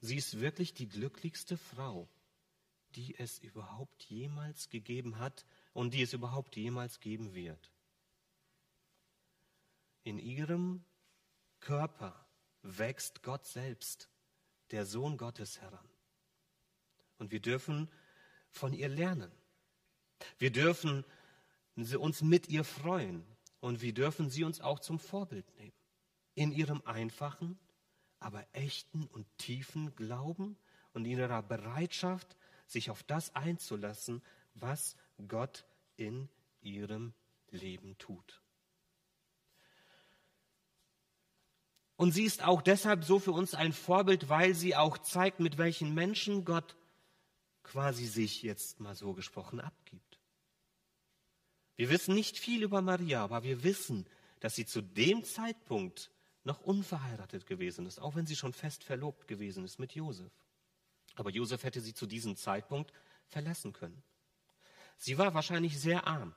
Sie 0.00 0.16
ist 0.16 0.40
wirklich 0.40 0.74
die 0.74 0.88
glücklichste 0.88 1.56
Frau, 1.56 2.08
die 2.94 3.18
es 3.18 3.38
überhaupt 3.38 4.04
jemals 4.04 4.68
gegeben 4.68 5.18
hat 5.18 5.44
und 5.72 5.94
die 5.94 6.02
es 6.02 6.12
überhaupt 6.12 6.56
jemals 6.56 7.00
geben 7.00 7.34
wird. 7.34 7.72
In 10.08 10.18
ihrem 10.18 10.82
Körper 11.60 12.26
wächst 12.62 13.22
Gott 13.22 13.44
selbst, 13.44 14.08
der 14.70 14.86
Sohn 14.86 15.18
Gottes 15.18 15.60
heran. 15.60 15.86
Und 17.18 17.30
wir 17.30 17.40
dürfen 17.40 17.90
von 18.48 18.72
ihr 18.72 18.88
lernen. 18.88 19.30
Wir 20.38 20.50
dürfen 20.50 21.04
uns 21.76 22.22
mit 22.22 22.48
ihr 22.48 22.64
freuen 22.64 23.22
und 23.60 23.82
wir 23.82 23.92
dürfen 23.92 24.30
sie 24.30 24.44
uns 24.44 24.62
auch 24.62 24.78
zum 24.80 24.98
Vorbild 24.98 25.44
nehmen. 25.58 25.76
In 26.34 26.52
ihrem 26.52 26.80
einfachen, 26.86 27.58
aber 28.18 28.46
echten 28.54 29.04
und 29.08 29.26
tiefen 29.36 29.94
Glauben 29.94 30.56
und 30.94 31.04
in 31.04 31.18
ihrer 31.18 31.42
Bereitschaft, 31.42 32.34
sich 32.66 32.88
auf 32.88 33.02
das 33.02 33.34
einzulassen, 33.34 34.22
was 34.54 34.96
Gott 35.28 35.66
in 35.96 36.30
ihrem 36.62 37.12
Leben 37.50 37.98
tut. 37.98 38.40
Und 41.98 42.12
sie 42.12 42.22
ist 42.22 42.44
auch 42.44 42.62
deshalb 42.62 43.02
so 43.02 43.18
für 43.18 43.32
uns 43.32 43.54
ein 43.54 43.72
Vorbild, 43.72 44.28
weil 44.28 44.54
sie 44.54 44.76
auch 44.76 44.98
zeigt, 44.98 45.40
mit 45.40 45.58
welchen 45.58 45.94
Menschen 45.94 46.44
Gott 46.44 46.76
quasi 47.64 48.06
sich 48.06 48.44
jetzt 48.44 48.78
mal 48.78 48.94
so 48.94 49.14
gesprochen 49.14 49.60
abgibt. 49.60 50.20
Wir 51.74 51.90
wissen 51.90 52.14
nicht 52.14 52.38
viel 52.38 52.62
über 52.62 52.82
Maria, 52.82 53.24
aber 53.24 53.42
wir 53.42 53.64
wissen, 53.64 54.06
dass 54.38 54.54
sie 54.54 54.64
zu 54.64 54.80
dem 54.80 55.24
Zeitpunkt 55.24 56.12
noch 56.44 56.60
unverheiratet 56.60 57.46
gewesen 57.46 57.84
ist, 57.84 57.98
auch 57.98 58.14
wenn 58.14 58.26
sie 58.26 58.36
schon 58.36 58.52
fest 58.52 58.84
verlobt 58.84 59.26
gewesen 59.26 59.64
ist 59.64 59.80
mit 59.80 59.92
Josef. 59.96 60.30
Aber 61.16 61.30
Josef 61.30 61.64
hätte 61.64 61.80
sie 61.80 61.94
zu 61.94 62.06
diesem 62.06 62.36
Zeitpunkt 62.36 62.92
verlassen 63.26 63.72
können. 63.72 64.04
Sie 64.98 65.18
war 65.18 65.34
wahrscheinlich 65.34 65.80
sehr 65.80 66.06
arm. 66.06 66.32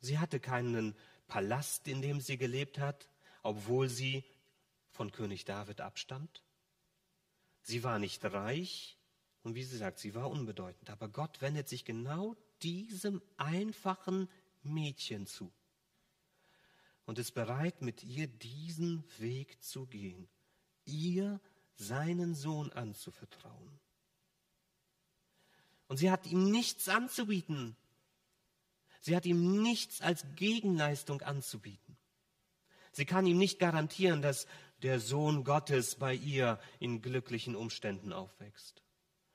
Sie 0.00 0.18
hatte 0.18 0.38
keinen 0.38 0.94
Palast, 1.28 1.88
in 1.88 2.02
dem 2.02 2.20
sie 2.20 2.36
gelebt 2.36 2.78
hat, 2.78 3.08
obwohl 3.42 3.88
sie 3.88 4.24
von 4.90 5.12
König 5.12 5.44
David 5.44 5.80
abstammt. 5.80 6.42
Sie 7.62 7.84
war 7.84 7.98
nicht 7.98 8.24
reich 8.24 8.98
und 9.42 9.54
wie 9.54 9.64
sie 9.64 9.76
sagt, 9.76 9.98
sie 9.98 10.14
war 10.14 10.30
unbedeutend. 10.30 10.90
Aber 10.90 11.08
Gott 11.08 11.40
wendet 11.40 11.68
sich 11.68 11.84
genau 11.84 12.36
diesem 12.62 13.22
einfachen 13.36 14.28
Mädchen 14.62 15.26
zu 15.26 15.52
und 17.04 17.18
ist 17.18 17.32
bereit, 17.32 17.82
mit 17.82 18.04
ihr 18.04 18.26
diesen 18.26 19.04
Weg 19.18 19.62
zu 19.62 19.86
gehen, 19.86 20.28
ihr 20.84 21.40
seinen 21.74 22.34
Sohn 22.34 22.72
anzuvertrauen. 22.72 23.80
Und 25.88 25.96
sie 25.96 26.10
hat 26.10 26.26
ihm 26.26 26.50
nichts 26.50 26.88
anzubieten. 26.88 27.76
Sie 29.00 29.16
hat 29.16 29.26
ihm 29.26 29.62
nichts 29.62 30.00
als 30.00 30.24
Gegenleistung 30.36 31.22
anzubieten. 31.22 31.91
Sie 32.92 33.06
kann 33.06 33.26
ihm 33.26 33.38
nicht 33.38 33.58
garantieren, 33.58 34.22
dass 34.22 34.46
der 34.82 35.00
Sohn 35.00 35.44
Gottes 35.44 35.96
bei 35.96 36.14
ihr 36.14 36.58
in 36.78 37.02
glücklichen 37.02 37.56
Umständen 37.56 38.12
aufwächst. 38.12 38.82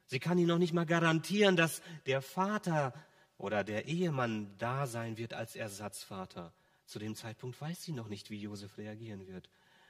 Sie 0.06 0.20
kann 0.20 0.38
ihm 0.38 0.48
noch 0.48 0.58
nicht 0.58 0.74
mal 0.74 0.86
garantieren, 0.86 1.56
dass 1.56 1.82
der 2.06 2.22
Vater 2.22 2.94
oder 3.38 3.64
der 3.64 3.86
Ehemann 3.86 4.56
da 4.58 4.88
sein 4.88 5.18
wird 5.18 5.34
als 5.34 5.56
Ersatzvater. 5.56 6.54
Zu 6.86 7.00
dem 7.00 7.16
Zeitpunkt 7.16 7.60
weiß 7.60 7.84
sie 7.84 7.92
noch 7.92 8.08
nicht, 8.08 8.30
wie 8.30 8.40
Josef 8.40 8.78
reagieren 8.78 9.28
wird, 9.28 9.50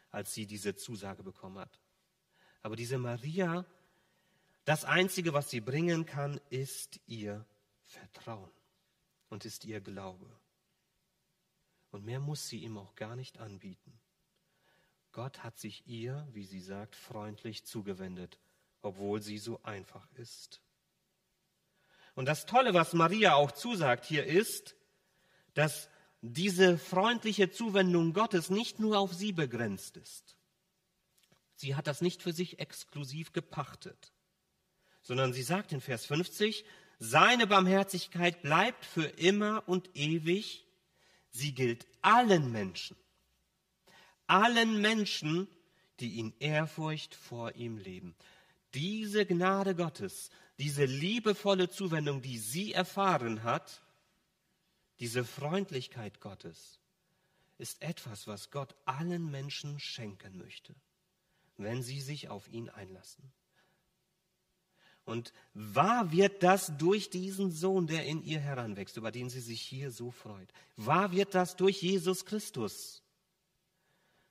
als 0.10 0.34
sie 0.34 0.48
diese 0.48 0.76
Zusage 0.76 1.24
bekommen 1.24 1.60
hat. 1.60 1.80
Aber 2.64 2.76
diese 2.76 2.98
Maria, 2.98 3.66
das 4.66 4.86
Einzige, 4.86 5.34
was 5.34 5.50
sie 5.50 5.62
bringen 5.62 6.06
kann, 6.06 6.42
ist 6.50 7.00
ihr 7.06 7.46
Vertrauen 7.84 8.52
und 9.30 9.46
ist 9.46 9.66
ihr 9.66 9.82
Glaube. 9.82 10.28
Und 11.92 12.06
mehr 12.06 12.20
muss 12.20 12.48
sie 12.48 12.64
ihm 12.64 12.78
auch 12.78 12.96
gar 12.96 13.16
nicht 13.16 13.40
anbieten. 13.40 14.00
Gott 15.12 15.44
hat 15.44 15.58
sich 15.58 15.88
ihr, 15.88 16.28
wie 16.32 16.44
sie 16.44 16.62
sagt, 16.62 16.96
freundlich 16.96 17.66
zugewendet, 17.66 18.38
obwohl 18.82 19.22
sie 19.22 19.38
so 19.38 19.62
einfach 19.64 20.08
ist. 20.14 20.62
Und 22.14 22.26
das 22.26 22.46
Tolle, 22.46 22.74
was 22.74 22.94
Maria 22.94 23.36
auch 23.36 23.52
zusagt 23.52 24.06
hier 24.06 24.26
ist, 24.26 24.76
dass 25.54 25.90
diese 26.22 26.78
freundliche 26.78 27.50
Zuwendung 27.50 28.14
Gottes 28.14 28.50
nicht 28.50 28.80
nur 28.80 29.00
auf 29.00 29.14
sie 29.14 29.32
begrenzt 29.32 29.98
ist. 29.98 30.36
Sie 31.56 31.76
hat 31.76 31.88
das 31.88 32.02
nicht 32.02 32.22
für 32.22 32.34
sich 32.34 32.60
exklusiv 32.60 33.34
gepachtet, 33.34 34.14
sondern 35.02 35.34
sie 35.34 35.42
sagt 35.42 35.72
in 35.72 35.82
Vers 35.82 36.06
50, 36.06 36.66
seine 37.00 37.48
Barmherzigkeit 37.48 38.42
bleibt 38.42 38.86
für 38.86 39.06
immer 39.06 39.68
und 39.68 39.96
ewig, 39.96 40.67
sie 41.32 41.54
gilt 41.54 41.88
allen 42.02 42.52
Menschen, 42.52 42.98
allen 44.28 44.82
Menschen, 44.82 45.48
die 46.00 46.20
in 46.20 46.34
Ehrfurcht 46.40 47.16
vor 47.16 47.56
ihm 47.56 47.78
leben. 47.78 48.16
Diese 48.74 49.26
Gnade 49.26 49.76
Gottes, 49.76 50.30
diese 50.58 50.86
liebevolle 50.86 51.70
Zuwendung, 51.70 52.22
die 52.22 52.38
sie 52.38 52.74
erfahren 52.74 53.44
hat, 53.44 53.82
diese 55.00 55.24
Freundlichkeit 55.24 56.20
Gottes, 56.22 56.80
ist 57.58 57.82
etwas, 57.82 58.28
was 58.28 58.52
Gott 58.52 58.76
allen 58.86 59.32
Menschen 59.32 59.80
schenken 59.80 60.38
möchte 60.38 60.76
wenn 61.58 61.82
sie 61.82 62.02
sich 62.02 62.30
auf 62.30 62.48
ihn 62.48 62.70
einlassen. 62.70 63.32
Und 65.08 65.32
wahr 65.54 66.12
wird 66.12 66.44
das 66.44 66.78
durch 66.78 67.10
diesen 67.10 67.50
Sohn, 67.50 67.88
der 67.88 68.04
in 68.04 68.22
ihr 68.24 68.42
heranwächst, 68.42 68.98
über 68.98 69.10
den 69.10 69.30
sie 69.30 69.40
sich 69.40 69.62
hier 69.62 69.90
so 69.90 70.12
freut. 70.12 70.52
Wahr 70.76 71.14
wird 71.14 71.34
das 71.34 71.56
durch 71.56 71.82
Jesus 71.82 72.26
Christus. 72.26 73.02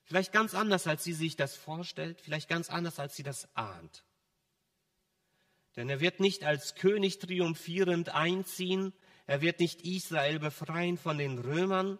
Vielleicht 0.04 0.32
ganz 0.32 0.54
anders, 0.54 0.86
als 0.86 1.02
sie 1.02 1.14
sich 1.14 1.34
das 1.34 1.56
vorstellt, 1.56 2.20
vielleicht 2.20 2.50
ganz 2.50 2.68
anders, 2.68 2.98
als 2.98 3.16
sie 3.16 3.22
das 3.22 3.48
ahnt. 3.56 4.04
Denn 5.76 5.88
er 5.88 6.00
wird 6.00 6.20
nicht 6.20 6.44
als 6.44 6.74
König 6.74 7.20
triumphierend 7.20 8.10
einziehen, 8.10 8.92
er 9.26 9.40
wird 9.40 9.60
nicht 9.60 9.80
Israel 9.80 10.38
befreien 10.38 10.98
von 10.98 11.16
den 11.16 11.38
Römern, 11.38 11.98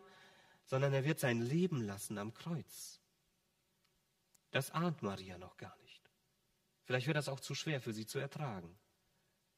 sondern 0.66 0.92
er 0.92 1.06
wird 1.06 1.18
sein 1.18 1.40
Leben 1.40 1.80
lassen 1.80 2.18
am 2.18 2.34
Kreuz. 2.34 3.00
Das 4.50 4.70
ahnt 4.70 5.02
Maria 5.02 5.38
noch 5.38 5.56
gar 5.56 5.74
nicht. 5.78 5.85
Vielleicht 6.86 7.08
wird 7.08 7.16
das 7.16 7.28
auch 7.28 7.40
zu 7.40 7.54
schwer 7.54 7.80
für 7.80 7.92
sie 7.92 8.06
zu 8.06 8.18
ertragen, 8.18 8.78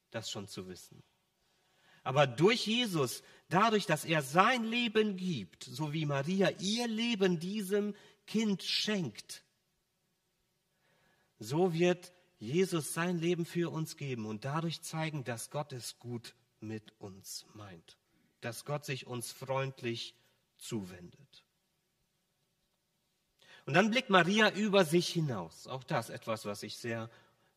das 0.09 0.29
schon 0.31 0.47
zu 0.47 0.67
wissen. 0.67 1.03
Aber 2.03 2.25
durch 2.25 2.65
Jesus, 2.65 3.21
dadurch, 3.49 3.85
dass 3.85 4.03
er 4.03 4.23
sein 4.23 4.63
Leben 4.63 5.15
gibt, 5.15 5.63
so 5.63 5.93
wie 5.93 6.05
Maria 6.05 6.49
ihr 6.59 6.87
Leben 6.87 7.39
diesem 7.39 7.95
Kind 8.25 8.63
schenkt, 8.63 9.43
so 11.37 11.71
wird 11.73 12.11
Jesus 12.39 12.93
sein 12.93 13.19
Leben 13.19 13.45
für 13.45 13.71
uns 13.71 13.95
geben 13.95 14.25
und 14.25 14.43
dadurch 14.43 14.81
zeigen, 14.81 15.23
dass 15.23 15.51
Gott 15.51 15.71
es 15.71 15.99
gut 15.99 16.35
mit 16.59 16.99
uns 16.99 17.45
meint, 17.53 17.97
dass 18.41 18.65
Gott 18.65 18.85
sich 18.85 19.05
uns 19.05 19.31
freundlich 19.31 20.15
zuwendet. 20.57 21.45
Und 23.69 23.75
dann 23.75 23.91
blickt 23.91 24.09
Maria 24.09 24.49
über 24.49 24.83
sich 24.83 25.09
hinaus. 25.09 25.67
Auch 25.67 25.83
das 25.83 26.09
etwas, 26.09 26.43
was 26.45 26.63
ich 26.63 26.77
sehr 26.77 27.07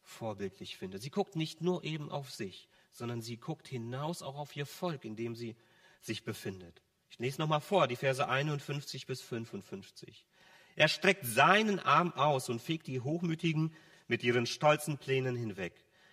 vorbildlich 0.02 0.76
finde. 0.76 0.98
Sie 0.98 1.08
guckt 1.08 1.36
nicht 1.36 1.62
nur 1.62 1.84
eben 1.84 2.10
auf 2.10 2.30
sich, 2.30 2.68
sondern 2.90 3.22
sie 3.22 3.38
guckt 3.38 3.66
hinaus 3.66 4.20
auch 4.20 4.36
auf 4.36 4.54
ihr 4.54 4.66
Volk, 4.66 5.06
in 5.06 5.16
dem 5.16 5.34
sie 5.34 5.56
sich 6.02 6.22
befindet. 6.22 6.82
Ich 7.08 7.18
lese 7.18 7.40
nochmal 7.40 7.62
vor, 7.62 7.88
die 7.88 7.96
Verse 7.96 8.28
51 8.28 9.06
bis 9.06 9.22
55. 9.22 10.26
Er 10.76 10.88
streckt 10.88 11.24
seinen 11.24 11.78
Arm 11.78 12.12
aus 12.12 12.50
und 12.50 12.60
fegt 12.60 12.88
die 12.88 13.00
Hochmütigen 13.00 13.74
mit 14.06 14.22
ihren 14.22 14.44
stolzen 14.44 14.98
Plänen 14.98 15.34
hinweg. 15.34 15.72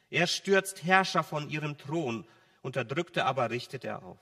Er 0.10 0.28
stürzt 0.28 0.86
Herrscher 0.86 1.26
von 1.26 1.50
ihrem 1.50 1.78
Thron, 1.78 2.26
Unterdrückte 2.62 3.26
aber 3.26 3.50
richtet 3.50 3.84
er 3.84 4.02
auf. 4.04 4.22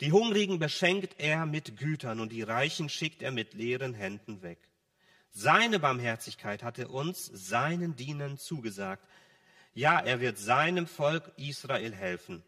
Die 0.00 0.12
Hungrigen 0.12 0.60
beschenkt 0.60 1.16
er 1.18 1.44
mit 1.44 1.76
Gütern 1.76 2.20
und 2.20 2.30
die 2.30 2.42
Reichen 2.42 2.88
schickt 2.88 3.20
er 3.20 3.32
mit 3.32 3.52
leeren 3.52 3.92
Händen 3.92 4.42
weg. 4.42 4.60
Seine 5.38 5.78
Barmherzigkeit 5.78 6.62
hatte 6.62 6.88
uns, 6.88 7.26
seinen 7.26 7.94
Dienern 7.94 8.38
zugesagt. 8.38 9.06
Ja, 9.74 10.00
er 10.00 10.20
wird 10.20 10.38
seinem 10.38 10.86
Volk 10.86 11.30
Israel 11.36 11.94
helfen. 11.94 12.42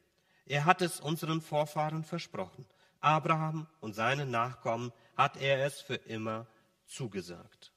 Er 0.46 0.64
hat 0.64 0.80
es 0.80 0.98
unseren 0.98 1.42
Vorfahren 1.42 2.02
versprochen. 2.02 2.64
Abraham 3.00 3.66
und 3.80 3.92
seinen 3.92 4.30
Nachkommen 4.30 4.90
hat 5.18 5.36
er 5.36 5.66
es 5.66 5.82
für 5.82 5.96
immer 5.96 6.46
zugesagt. 6.86 7.72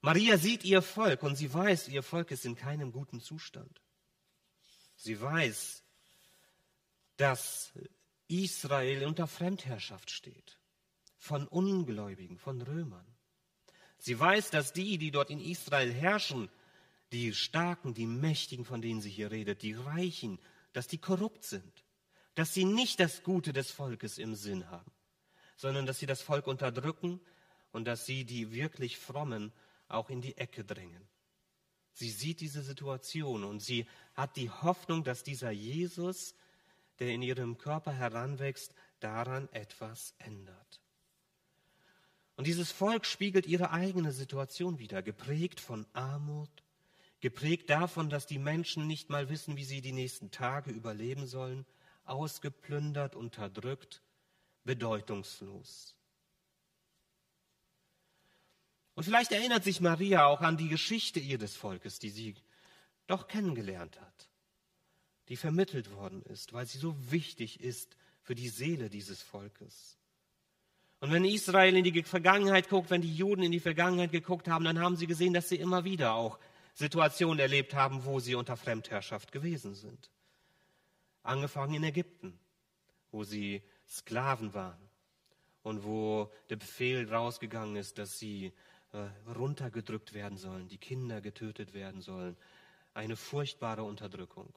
Maria 0.00 0.38
sieht 0.38 0.62
ihr 0.62 0.82
Volk 0.82 1.24
und 1.24 1.34
sie 1.34 1.52
weiß, 1.52 1.88
ihr 1.88 2.04
Volk 2.04 2.30
ist 2.30 2.44
in 2.44 2.54
keinem 2.54 2.92
guten 2.92 3.20
Zustand. 3.20 3.80
Sie 4.94 5.20
weiß, 5.20 5.82
dass 7.16 7.72
Israel 8.28 9.04
unter 9.04 9.26
Fremdherrschaft 9.26 10.12
steht, 10.12 10.55
von 11.26 11.46
Ungläubigen, 11.46 12.38
von 12.38 12.62
Römern. 12.62 13.04
Sie 13.98 14.18
weiß, 14.18 14.50
dass 14.50 14.72
die, 14.72 14.98
die 14.98 15.10
dort 15.10 15.30
in 15.30 15.40
Israel 15.40 15.92
herrschen, 15.92 16.48
die 17.12 17.34
Starken, 17.34 17.94
die 17.94 18.06
Mächtigen, 18.06 18.64
von 18.64 18.80
denen 18.80 19.00
sie 19.00 19.10
hier 19.10 19.30
redet, 19.30 19.62
die 19.62 19.74
Reichen, 19.74 20.38
dass 20.72 20.86
die 20.86 20.98
korrupt 20.98 21.44
sind, 21.44 21.84
dass 22.34 22.54
sie 22.54 22.64
nicht 22.64 23.00
das 23.00 23.22
Gute 23.22 23.52
des 23.52 23.70
Volkes 23.70 24.18
im 24.18 24.34
Sinn 24.34 24.70
haben, 24.70 24.90
sondern 25.56 25.86
dass 25.86 25.98
sie 25.98 26.06
das 26.06 26.22
Volk 26.22 26.46
unterdrücken 26.46 27.20
und 27.72 27.86
dass 27.86 28.06
sie 28.06 28.24
die 28.24 28.52
wirklich 28.52 28.98
Frommen 28.98 29.52
auch 29.88 30.10
in 30.10 30.20
die 30.20 30.36
Ecke 30.36 30.64
drängen. 30.64 31.08
Sie 31.92 32.10
sieht 32.10 32.40
diese 32.40 32.62
Situation 32.62 33.42
und 33.42 33.60
sie 33.60 33.86
hat 34.14 34.36
die 34.36 34.50
Hoffnung, 34.50 35.02
dass 35.02 35.22
dieser 35.22 35.50
Jesus, 35.50 36.34
der 36.98 37.08
in 37.08 37.22
ihrem 37.22 37.56
Körper 37.56 37.92
heranwächst, 37.92 38.74
daran 39.00 39.48
etwas 39.52 40.14
ändert. 40.18 40.80
Und 42.36 42.46
dieses 42.46 42.70
Volk 42.70 43.06
spiegelt 43.06 43.46
ihre 43.46 43.70
eigene 43.70 44.12
Situation 44.12 44.78
wider, 44.78 45.02
geprägt 45.02 45.58
von 45.58 45.86
Armut, 45.94 46.50
geprägt 47.20 47.70
davon, 47.70 48.10
dass 48.10 48.26
die 48.26 48.38
Menschen 48.38 48.86
nicht 48.86 49.08
mal 49.08 49.30
wissen, 49.30 49.56
wie 49.56 49.64
sie 49.64 49.80
die 49.80 49.92
nächsten 49.92 50.30
Tage 50.30 50.70
überleben 50.70 51.26
sollen, 51.26 51.64
ausgeplündert, 52.04 53.16
unterdrückt, 53.16 54.02
bedeutungslos. 54.64 55.94
Und 58.94 59.04
vielleicht 59.04 59.32
erinnert 59.32 59.64
sich 59.64 59.80
Maria 59.80 60.26
auch 60.26 60.40
an 60.40 60.56
die 60.56 60.68
Geschichte 60.68 61.20
ihres 61.20 61.54
Volkes, 61.54 61.98
die 61.98 62.10
sie 62.10 62.34
doch 63.06 63.28
kennengelernt 63.28 64.00
hat, 64.00 64.28
die 65.28 65.36
vermittelt 65.36 65.92
worden 65.92 66.22
ist, 66.22 66.52
weil 66.52 66.66
sie 66.66 66.78
so 66.78 66.96
wichtig 67.10 67.60
ist 67.60 67.96
für 68.22 68.34
die 68.34 68.48
Seele 68.48 68.90
dieses 68.90 69.22
Volkes. 69.22 69.98
Und 71.00 71.12
wenn 71.12 71.24
Israel 71.24 71.76
in 71.76 71.84
die 71.84 72.02
Vergangenheit 72.02 72.68
guckt, 72.68 72.90
wenn 72.90 73.02
die 73.02 73.14
Juden 73.14 73.42
in 73.42 73.52
die 73.52 73.60
Vergangenheit 73.60 74.12
geguckt 74.12 74.48
haben, 74.48 74.64
dann 74.64 74.80
haben 74.80 74.96
sie 74.96 75.06
gesehen, 75.06 75.34
dass 75.34 75.48
sie 75.48 75.56
immer 75.56 75.84
wieder 75.84 76.14
auch 76.14 76.38
Situationen 76.74 77.38
erlebt 77.38 77.74
haben, 77.74 78.04
wo 78.04 78.20
sie 78.20 78.34
unter 78.34 78.56
Fremdherrschaft 78.56 79.32
gewesen 79.32 79.74
sind. 79.74 80.10
Angefangen 81.22 81.74
in 81.74 81.84
Ägypten, 81.84 82.38
wo 83.10 83.24
sie 83.24 83.62
Sklaven 83.88 84.54
waren 84.54 84.88
und 85.62 85.84
wo 85.84 86.32
der 86.48 86.56
Befehl 86.56 87.12
rausgegangen 87.12 87.76
ist, 87.76 87.98
dass 87.98 88.18
sie 88.18 88.52
äh, 88.92 89.30
runtergedrückt 89.32 90.14
werden 90.14 90.38
sollen, 90.38 90.68
die 90.68 90.78
Kinder 90.78 91.20
getötet 91.20 91.74
werden 91.74 92.00
sollen. 92.00 92.36
Eine 92.94 93.16
furchtbare 93.16 93.82
Unterdrückung. 93.82 94.54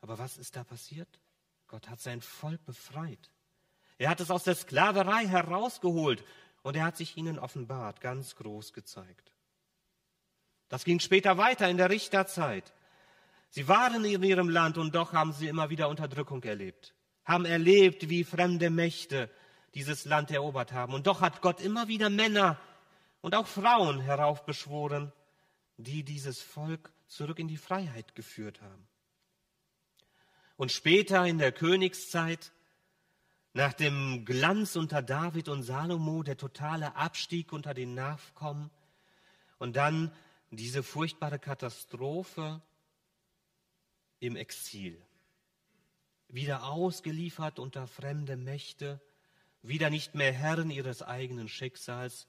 Aber 0.00 0.18
was 0.18 0.38
ist 0.38 0.56
da 0.56 0.64
passiert? 0.64 1.20
Gott 1.68 1.88
hat 1.88 2.00
sein 2.00 2.20
Volk 2.20 2.64
befreit. 2.64 3.30
Er 3.98 4.10
hat 4.10 4.20
es 4.20 4.30
aus 4.30 4.44
der 4.44 4.54
Sklaverei 4.54 5.26
herausgeholt 5.26 6.24
und 6.62 6.76
er 6.76 6.84
hat 6.84 6.96
sich 6.96 7.16
ihnen 7.16 7.38
offenbart, 7.38 8.00
ganz 8.00 8.36
groß 8.36 8.72
gezeigt. 8.72 9.32
Das 10.68 10.84
ging 10.84 11.00
später 11.00 11.36
weiter 11.36 11.68
in 11.68 11.76
der 11.76 11.90
Richterzeit. 11.90 12.72
Sie 13.50 13.66
waren 13.68 14.04
in 14.04 14.22
ihrem 14.22 14.48
Land 14.48 14.78
und 14.78 14.94
doch 14.94 15.12
haben 15.12 15.32
sie 15.32 15.48
immer 15.48 15.70
wieder 15.70 15.88
Unterdrückung 15.88 16.42
erlebt, 16.44 16.94
haben 17.24 17.44
erlebt, 17.44 18.08
wie 18.08 18.24
fremde 18.24 18.70
Mächte 18.70 19.30
dieses 19.74 20.04
Land 20.04 20.30
erobert 20.30 20.72
haben. 20.72 20.94
Und 20.94 21.06
doch 21.06 21.20
hat 21.20 21.40
Gott 21.40 21.60
immer 21.60 21.88
wieder 21.88 22.10
Männer 22.10 22.60
und 23.20 23.34
auch 23.34 23.46
Frauen 23.46 24.00
heraufbeschworen, 24.00 25.12
die 25.76 26.04
dieses 26.04 26.40
Volk 26.40 26.92
zurück 27.06 27.38
in 27.38 27.48
die 27.48 27.56
Freiheit 27.56 28.14
geführt 28.14 28.60
haben. 28.60 28.86
Und 30.56 30.72
später 30.72 31.26
in 31.26 31.38
der 31.38 31.52
Königszeit 31.52 32.52
nach 33.52 33.72
dem 33.72 34.24
Glanz 34.24 34.76
unter 34.76 35.02
David 35.02 35.48
und 35.48 35.62
Salomo, 35.62 36.22
der 36.22 36.36
totale 36.36 36.96
Abstieg 36.96 37.52
unter 37.52 37.74
den 37.74 37.94
Nachkommen 37.94 38.70
und 39.58 39.76
dann 39.76 40.12
diese 40.50 40.82
furchtbare 40.82 41.38
Katastrophe 41.38 42.62
im 44.20 44.36
Exil. 44.36 45.00
Wieder 46.28 46.64
ausgeliefert 46.64 47.58
unter 47.58 47.86
fremde 47.86 48.36
Mächte, 48.36 49.00
wieder 49.62 49.90
nicht 49.90 50.14
mehr 50.14 50.32
Herren 50.32 50.70
ihres 50.70 51.02
eigenen 51.02 51.48
Schicksals. 51.48 52.26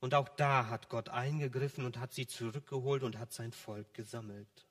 Und 0.00 0.14
auch 0.14 0.28
da 0.28 0.68
hat 0.68 0.88
Gott 0.88 1.08
eingegriffen 1.08 1.84
und 1.84 1.98
hat 1.98 2.12
sie 2.12 2.26
zurückgeholt 2.26 3.02
und 3.02 3.18
hat 3.18 3.32
sein 3.32 3.52
Volk 3.52 3.92
gesammelt. 3.94 4.66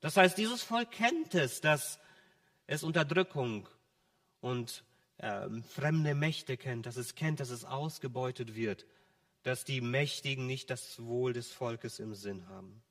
Das 0.00 0.16
heißt, 0.16 0.36
dieses 0.36 0.62
Volk 0.62 0.90
kennt 0.90 1.34
es, 1.34 1.60
dass 1.60 1.98
es 2.66 2.82
Unterdrückung 2.82 3.68
und 4.40 4.84
äh, 5.18 5.48
fremde 5.62 6.14
Mächte 6.14 6.56
kennt, 6.56 6.86
dass 6.86 6.96
es 6.96 7.14
kennt, 7.14 7.40
dass 7.40 7.50
es 7.50 7.64
ausgebeutet 7.64 8.54
wird, 8.54 8.86
dass 9.42 9.64
die 9.64 9.80
Mächtigen 9.80 10.46
nicht 10.46 10.70
das 10.70 11.02
Wohl 11.02 11.32
des 11.32 11.52
Volkes 11.52 11.98
im 11.98 12.14
Sinn 12.14 12.48
haben. 12.48 12.82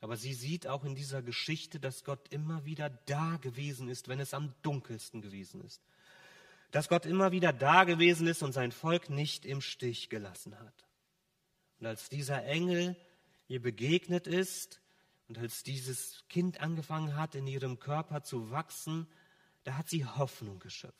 Aber 0.00 0.16
sie 0.16 0.32
sieht 0.32 0.66
auch 0.66 0.84
in 0.84 0.94
dieser 0.94 1.22
Geschichte, 1.22 1.78
dass 1.78 2.04
Gott 2.04 2.32
immer 2.32 2.64
wieder 2.64 2.88
da 2.88 3.36
gewesen 3.36 3.88
ist, 3.88 4.08
wenn 4.08 4.18
es 4.18 4.32
am 4.32 4.54
dunkelsten 4.62 5.20
gewesen 5.20 5.62
ist. 5.62 5.82
Dass 6.70 6.88
Gott 6.88 7.04
immer 7.04 7.32
wieder 7.32 7.52
da 7.52 7.84
gewesen 7.84 8.26
ist 8.26 8.42
und 8.42 8.52
sein 8.52 8.72
Volk 8.72 9.10
nicht 9.10 9.44
im 9.44 9.60
Stich 9.60 10.08
gelassen 10.08 10.58
hat. 10.58 10.86
Und 11.78 11.86
als 11.86 12.08
dieser 12.08 12.44
Engel 12.44 12.96
ihr 13.48 13.60
begegnet 13.60 14.26
ist, 14.26 14.80
und 15.30 15.38
als 15.38 15.62
dieses 15.62 16.24
Kind 16.28 16.60
angefangen 16.60 17.14
hat, 17.14 17.36
in 17.36 17.46
ihrem 17.46 17.78
Körper 17.78 18.24
zu 18.24 18.50
wachsen, 18.50 19.06
da 19.62 19.76
hat 19.76 19.88
sie 19.88 20.04
Hoffnung 20.04 20.58
geschöpft. 20.58 20.96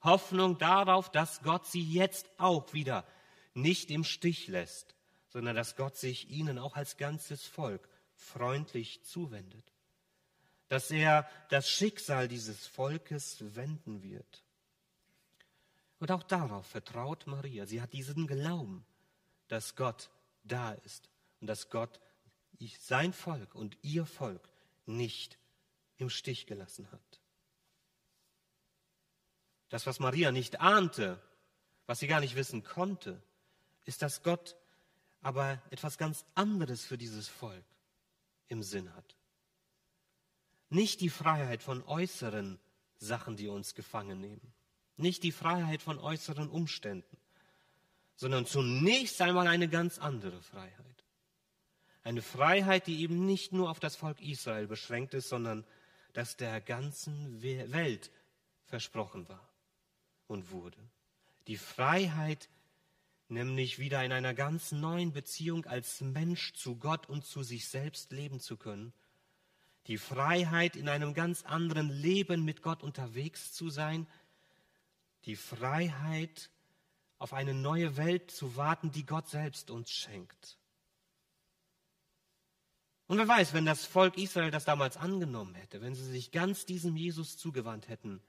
Hoffnung 0.00 0.58
darauf, 0.58 1.10
dass 1.10 1.42
Gott 1.42 1.66
sie 1.66 1.82
jetzt 1.82 2.30
auch 2.38 2.72
wieder 2.72 3.04
nicht 3.52 3.90
im 3.90 4.04
Stich 4.04 4.46
lässt, 4.46 4.94
sondern 5.28 5.56
dass 5.56 5.74
Gott 5.74 5.96
sich 5.96 6.30
ihnen 6.30 6.60
auch 6.60 6.76
als 6.76 6.98
ganzes 6.98 7.44
Volk 7.46 7.88
freundlich 8.14 9.02
zuwendet. 9.02 9.72
Dass 10.68 10.92
er 10.92 11.28
das 11.48 11.68
Schicksal 11.68 12.28
dieses 12.28 12.68
Volkes 12.68 13.56
wenden 13.56 14.04
wird. 14.04 14.44
Und 15.98 16.12
auch 16.12 16.22
darauf 16.22 16.64
vertraut 16.64 17.26
Maria. 17.26 17.66
Sie 17.66 17.82
hat 17.82 17.92
diesen 17.92 18.28
Glauben, 18.28 18.86
dass 19.48 19.74
Gott 19.74 20.10
da 20.44 20.74
ist 20.74 21.10
und 21.40 21.48
dass 21.48 21.70
Gott 21.70 22.00
sein 22.80 23.12
Volk 23.12 23.54
und 23.54 23.76
ihr 23.82 24.06
Volk 24.06 24.48
nicht 24.86 25.38
im 25.96 26.10
Stich 26.10 26.46
gelassen 26.46 26.90
hat. 26.90 27.20
Das, 29.68 29.86
was 29.86 29.98
Maria 29.98 30.30
nicht 30.30 30.60
ahnte, 30.60 31.20
was 31.86 31.98
sie 31.98 32.06
gar 32.06 32.20
nicht 32.20 32.36
wissen 32.36 32.62
konnte, 32.62 33.22
ist, 33.84 34.02
dass 34.02 34.22
Gott 34.22 34.56
aber 35.20 35.60
etwas 35.70 35.98
ganz 35.98 36.24
anderes 36.34 36.84
für 36.84 36.98
dieses 36.98 37.28
Volk 37.28 37.64
im 38.48 38.62
Sinn 38.62 38.94
hat. 38.94 39.16
Nicht 40.68 41.00
die 41.00 41.10
Freiheit 41.10 41.62
von 41.62 41.82
äußeren 41.82 42.58
Sachen, 42.98 43.36
die 43.36 43.48
uns 43.48 43.74
gefangen 43.74 44.20
nehmen. 44.20 44.52
Nicht 44.96 45.22
die 45.22 45.32
Freiheit 45.32 45.82
von 45.82 45.98
äußeren 45.98 46.48
Umständen, 46.48 47.16
sondern 48.16 48.46
zunächst 48.46 49.20
einmal 49.20 49.48
eine 49.48 49.68
ganz 49.68 49.98
andere 49.98 50.40
Freiheit. 50.40 50.93
Eine 52.04 52.20
Freiheit, 52.20 52.86
die 52.86 53.00
eben 53.00 53.24
nicht 53.24 53.52
nur 53.52 53.70
auf 53.70 53.80
das 53.80 53.96
Volk 53.96 54.20
Israel 54.20 54.66
beschränkt 54.66 55.14
ist, 55.14 55.30
sondern 55.30 55.64
das 56.12 56.36
der 56.36 56.60
ganzen 56.60 57.42
Welt 57.42 58.10
versprochen 58.66 59.26
war 59.28 59.48
und 60.26 60.50
wurde. 60.50 60.78
Die 61.46 61.56
Freiheit, 61.56 62.50
nämlich 63.28 63.78
wieder 63.78 64.04
in 64.04 64.12
einer 64.12 64.34
ganz 64.34 64.70
neuen 64.70 65.12
Beziehung 65.12 65.64
als 65.64 66.02
Mensch 66.02 66.52
zu 66.52 66.76
Gott 66.76 67.08
und 67.08 67.24
zu 67.24 67.42
sich 67.42 67.68
selbst 67.68 68.12
leben 68.12 68.38
zu 68.38 68.58
können. 68.58 68.92
Die 69.86 69.98
Freiheit, 69.98 70.76
in 70.76 70.90
einem 70.90 71.14
ganz 71.14 71.42
anderen 71.42 71.88
Leben 71.88 72.44
mit 72.44 72.62
Gott 72.62 72.82
unterwegs 72.82 73.52
zu 73.52 73.70
sein. 73.70 74.06
Die 75.24 75.36
Freiheit, 75.36 76.50
auf 77.18 77.32
eine 77.32 77.54
neue 77.54 77.96
Welt 77.96 78.30
zu 78.30 78.56
warten, 78.56 78.92
die 78.92 79.06
Gott 79.06 79.28
selbst 79.28 79.70
uns 79.70 79.90
schenkt. 79.90 80.58
Und 83.06 83.18
wer 83.18 83.28
weiß, 83.28 83.52
wenn 83.52 83.66
das 83.66 83.84
Volk 83.84 84.16
Israel 84.16 84.50
das 84.50 84.64
damals 84.64 84.96
angenommen 84.96 85.54
hätte, 85.54 85.82
wenn 85.82 85.94
sie 85.94 86.04
sich 86.04 86.30
ganz 86.30 86.64
diesem 86.64 86.96
Jesus 86.96 87.36
zugewandt 87.36 87.88
hätten, 87.88 88.22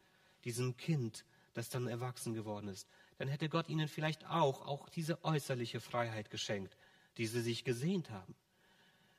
diesem 0.43 0.75
Kind, 0.75 1.25
das 1.53 1.69
dann 1.69 1.87
erwachsen 1.87 2.33
geworden 2.33 2.67
ist, 2.67 2.87
dann 3.17 3.29
hätte 3.29 3.47
Gott 3.47 3.69
ihnen 3.69 3.87
vielleicht 3.87 4.25
auch, 4.25 4.65
auch 4.65 4.89
diese 4.89 5.23
äußerliche 5.23 5.79
Freiheit 5.79 6.29
geschenkt, 6.29 6.75
die 7.17 7.27
sie 7.27 7.41
sich 7.41 7.63
gesehnt 7.63 8.09
haben. 8.09 8.35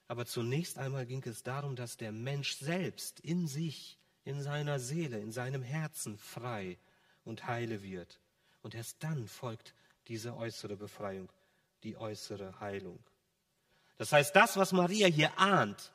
Aber 0.08 0.26
zunächst 0.26 0.78
einmal 0.78 1.06
ging 1.06 1.22
es 1.24 1.42
darum, 1.42 1.74
dass 1.74 1.96
der 1.96 2.12
Mensch 2.12 2.56
selbst 2.56 3.20
in 3.20 3.48
sich, 3.48 3.98
in 4.24 4.42
seiner 4.42 4.78
Seele, 4.78 5.18
in 5.18 5.32
seinem 5.32 5.62
Herzen 5.62 6.18
frei 6.18 6.78
und 7.24 7.46
heile 7.46 7.82
wird. 7.82 8.20
Und 8.62 8.74
erst 8.74 9.02
dann 9.02 9.26
folgt 9.26 9.74
diese 10.08 10.36
äußere 10.36 10.76
Befreiung, 10.76 11.32
die 11.82 11.96
äußere 11.96 12.60
Heilung. 12.60 12.98
Das 13.98 14.12
heißt, 14.12 14.34
das, 14.36 14.56
was 14.56 14.72
Maria 14.72 15.06
hier 15.08 15.38
ahnt, 15.38 15.92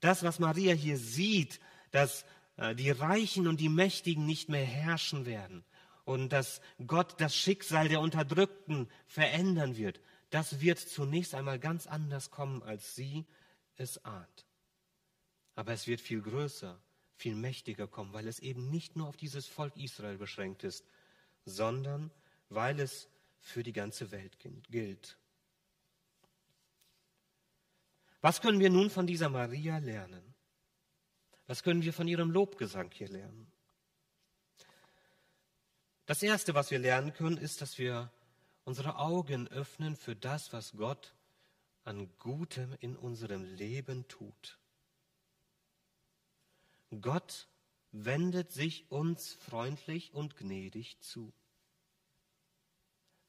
das, 0.00 0.22
was 0.22 0.38
Maria 0.38 0.74
hier 0.74 0.98
sieht, 0.98 1.60
dass 1.90 2.24
äh, 2.56 2.74
die 2.74 2.90
Reichen 2.90 3.46
und 3.46 3.60
die 3.60 3.68
Mächtigen 3.68 4.26
nicht 4.26 4.48
mehr 4.48 4.64
herrschen 4.64 5.26
werden 5.26 5.64
und 6.04 6.30
dass 6.30 6.60
Gott 6.86 7.20
das 7.20 7.36
Schicksal 7.36 7.88
der 7.88 8.00
Unterdrückten 8.00 8.88
verändern 9.06 9.76
wird, 9.76 10.00
das 10.30 10.60
wird 10.60 10.78
zunächst 10.78 11.34
einmal 11.34 11.58
ganz 11.58 11.86
anders 11.86 12.30
kommen, 12.30 12.62
als 12.62 12.94
sie 12.94 13.24
es 13.76 14.04
ahnt. 14.04 14.46
Aber 15.54 15.72
es 15.72 15.86
wird 15.86 16.00
viel 16.00 16.20
größer, 16.20 16.78
viel 17.16 17.34
mächtiger 17.34 17.86
kommen, 17.86 18.12
weil 18.12 18.28
es 18.28 18.40
eben 18.40 18.70
nicht 18.70 18.96
nur 18.96 19.08
auf 19.08 19.16
dieses 19.16 19.46
Volk 19.46 19.76
Israel 19.76 20.18
beschränkt 20.18 20.64
ist, 20.64 20.84
sondern 21.44 22.10
weil 22.48 22.80
es 22.80 23.08
für 23.40 23.62
die 23.62 23.72
ganze 23.72 24.10
Welt 24.10 24.38
gilt. 24.70 25.16
Was 28.20 28.40
können 28.40 28.60
wir 28.60 28.70
nun 28.70 28.90
von 28.90 29.06
dieser 29.06 29.28
Maria 29.28 29.78
lernen? 29.78 30.34
Was 31.46 31.62
können 31.62 31.82
wir 31.82 31.92
von 31.92 32.08
ihrem 32.08 32.30
Lobgesang 32.30 32.90
hier 32.92 33.08
lernen? 33.08 33.50
Das 36.06 36.22
Erste, 36.22 36.54
was 36.54 36.70
wir 36.70 36.78
lernen 36.78 37.12
können, 37.12 37.36
ist, 37.36 37.60
dass 37.60 37.78
wir 37.78 38.10
unsere 38.64 38.96
Augen 38.96 39.48
öffnen 39.48 39.96
für 39.96 40.16
das, 40.16 40.52
was 40.52 40.72
Gott 40.72 41.14
an 41.84 42.08
Gutem 42.18 42.76
in 42.80 42.96
unserem 42.96 43.44
Leben 43.44 44.06
tut. 44.08 44.58
Gott 47.00 47.48
wendet 47.92 48.52
sich 48.52 48.90
uns 48.90 49.34
freundlich 49.34 50.12
und 50.12 50.36
gnädig 50.36 50.98
zu. 51.00 51.32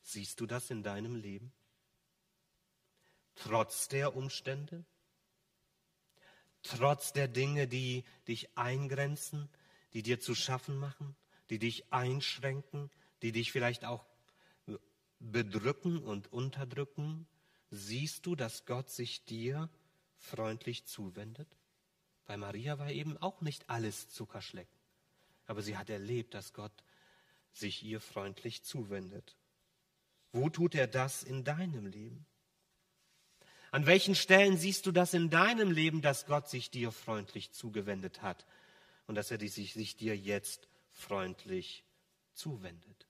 Siehst 0.01 0.39
du 0.39 0.45
das 0.45 0.69
in 0.69 0.83
deinem 0.83 1.15
Leben? 1.15 1.51
Trotz 3.37 3.87
der 3.87 4.15
Umstände? 4.15 4.83
Trotz 6.63 7.13
der 7.13 7.27
Dinge, 7.27 7.67
die 7.67 8.03
dich 8.27 8.57
eingrenzen, 8.57 9.49
die 9.93 10.03
dir 10.03 10.19
zu 10.19 10.35
schaffen 10.35 10.77
machen, 10.77 11.15
die 11.49 11.59
dich 11.59 11.91
einschränken, 11.93 12.89
die 13.21 13.31
dich 13.31 13.51
vielleicht 13.51 13.85
auch 13.85 14.05
bedrücken 15.19 16.03
und 16.03 16.31
unterdrücken, 16.31 17.27
siehst 17.71 18.25
du, 18.25 18.35
dass 18.35 18.65
Gott 18.65 18.89
sich 18.89 19.23
dir 19.25 19.69
freundlich 20.17 20.85
zuwendet? 20.85 21.47
Bei 22.25 22.37
Maria 22.37 22.77
war 22.79 22.91
eben 22.91 23.17
auch 23.17 23.41
nicht 23.41 23.69
alles 23.69 24.09
Zuckerschlecken, 24.09 24.77
aber 25.45 25.61
sie 25.61 25.77
hat 25.77 25.89
erlebt, 25.89 26.33
dass 26.33 26.53
Gott 26.53 26.83
sich 27.53 27.83
ihr 27.83 28.01
freundlich 28.01 28.63
zuwendet. 28.63 29.37
Wo 30.33 30.49
tut 30.49 30.75
er 30.75 30.87
das 30.87 31.23
in 31.23 31.43
deinem 31.43 31.85
Leben? 31.85 32.25
An 33.71 33.85
welchen 33.85 34.15
Stellen 34.15 34.57
siehst 34.57 34.85
du 34.85 34.91
das 34.91 35.13
in 35.13 35.29
deinem 35.29 35.71
Leben, 35.71 36.01
dass 36.01 36.25
Gott 36.25 36.49
sich 36.49 36.71
dir 36.71 36.91
freundlich 36.91 37.51
zugewendet 37.51 38.21
hat 38.21 38.45
und 39.07 39.15
dass 39.15 39.31
er 39.31 39.39
sich, 39.39 39.73
sich 39.73 39.95
dir 39.97 40.15
jetzt 40.15 40.67
freundlich 40.91 41.83
zuwendet? 42.33 43.07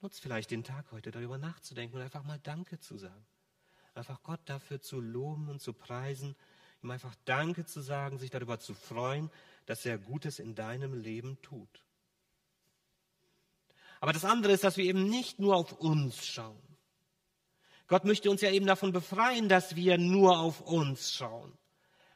Nutz 0.00 0.18
vielleicht 0.18 0.50
den 0.50 0.64
Tag 0.64 0.90
heute 0.92 1.10
darüber 1.10 1.38
nachzudenken 1.38 1.96
und 1.96 2.02
einfach 2.02 2.24
mal 2.24 2.40
Danke 2.42 2.80
zu 2.80 2.96
sagen. 2.96 3.26
Einfach 3.94 4.22
Gott 4.22 4.40
dafür 4.46 4.80
zu 4.80 5.00
loben 5.00 5.48
und 5.48 5.60
zu 5.60 5.72
preisen, 5.72 6.34
ihm 6.82 6.90
einfach 6.90 7.14
Danke 7.24 7.66
zu 7.66 7.80
sagen, 7.80 8.18
sich 8.18 8.30
darüber 8.30 8.58
zu 8.58 8.74
freuen, 8.74 9.30
dass 9.66 9.84
er 9.84 9.98
Gutes 9.98 10.38
in 10.38 10.54
deinem 10.54 10.94
Leben 10.94 11.40
tut. 11.42 11.84
Aber 14.00 14.12
das 14.14 14.24
andere 14.24 14.52
ist, 14.52 14.64
dass 14.64 14.78
wir 14.78 14.84
eben 14.84 15.08
nicht 15.10 15.38
nur 15.38 15.54
auf 15.54 15.72
uns 15.72 16.26
schauen. 16.26 16.69
Gott 17.90 18.04
möchte 18.04 18.30
uns 18.30 18.40
ja 18.40 18.52
eben 18.52 18.66
davon 18.66 18.92
befreien, 18.92 19.48
dass 19.48 19.74
wir 19.74 19.98
nur 19.98 20.38
auf 20.38 20.60
uns 20.60 21.12
schauen. 21.12 21.52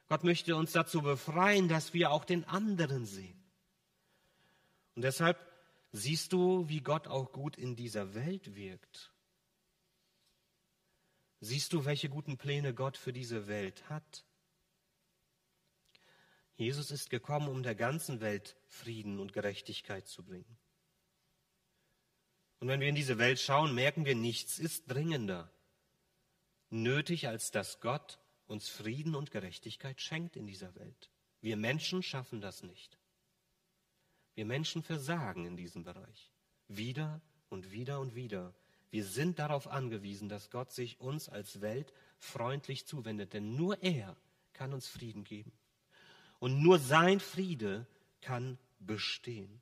Gott 0.08 0.22
möchte 0.22 0.54
uns 0.54 0.70
dazu 0.70 1.02
befreien, 1.02 1.68
dass 1.68 1.92
wir 1.92 2.12
auch 2.12 2.24
den 2.24 2.44
anderen 2.44 3.06
sehen. 3.06 3.42
Und 4.94 5.02
deshalb 5.02 5.36
siehst 5.90 6.32
du, 6.32 6.68
wie 6.68 6.80
Gott 6.80 7.08
auch 7.08 7.32
gut 7.32 7.58
in 7.58 7.74
dieser 7.74 8.14
Welt 8.14 8.54
wirkt. 8.54 9.12
Siehst 11.40 11.72
du, 11.72 11.84
welche 11.84 12.08
guten 12.08 12.36
Pläne 12.36 12.72
Gott 12.72 12.96
für 12.96 13.12
diese 13.12 13.48
Welt 13.48 13.90
hat? 13.90 14.24
Jesus 16.54 16.92
ist 16.92 17.10
gekommen, 17.10 17.48
um 17.48 17.64
der 17.64 17.74
ganzen 17.74 18.20
Welt 18.20 18.56
Frieden 18.68 19.18
und 19.18 19.32
Gerechtigkeit 19.32 20.06
zu 20.06 20.22
bringen. 20.22 20.56
Und 22.60 22.68
wenn 22.68 22.78
wir 22.78 22.88
in 22.88 22.94
diese 22.94 23.18
Welt 23.18 23.40
schauen, 23.40 23.74
merken 23.74 24.04
wir, 24.04 24.14
nichts 24.14 24.60
ist 24.60 24.88
dringender 24.88 25.50
nötig, 26.74 27.28
als 27.28 27.50
dass 27.50 27.80
Gott 27.80 28.18
uns 28.46 28.68
Frieden 28.68 29.14
und 29.14 29.30
Gerechtigkeit 29.30 30.00
schenkt 30.00 30.36
in 30.36 30.46
dieser 30.46 30.74
Welt. 30.74 31.10
Wir 31.40 31.56
Menschen 31.56 32.02
schaffen 32.02 32.40
das 32.40 32.62
nicht. 32.62 32.98
Wir 34.34 34.44
Menschen 34.44 34.82
versagen 34.82 35.46
in 35.46 35.56
diesem 35.56 35.84
Bereich. 35.84 36.30
Wieder 36.68 37.20
und 37.48 37.72
wieder 37.72 38.00
und 38.00 38.14
wieder. 38.14 38.54
Wir 38.90 39.04
sind 39.04 39.38
darauf 39.38 39.66
angewiesen, 39.66 40.28
dass 40.28 40.50
Gott 40.50 40.72
sich 40.72 41.00
uns 41.00 41.28
als 41.28 41.60
Welt 41.60 41.92
freundlich 42.18 42.86
zuwendet, 42.86 43.32
denn 43.32 43.56
nur 43.56 43.82
er 43.82 44.16
kann 44.52 44.72
uns 44.72 44.86
Frieden 44.86 45.24
geben. 45.24 45.52
Und 46.38 46.62
nur 46.62 46.78
sein 46.78 47.20
Friede 47.20 47.86
kann 48.20 48.58
bestehen. 48.80 49.60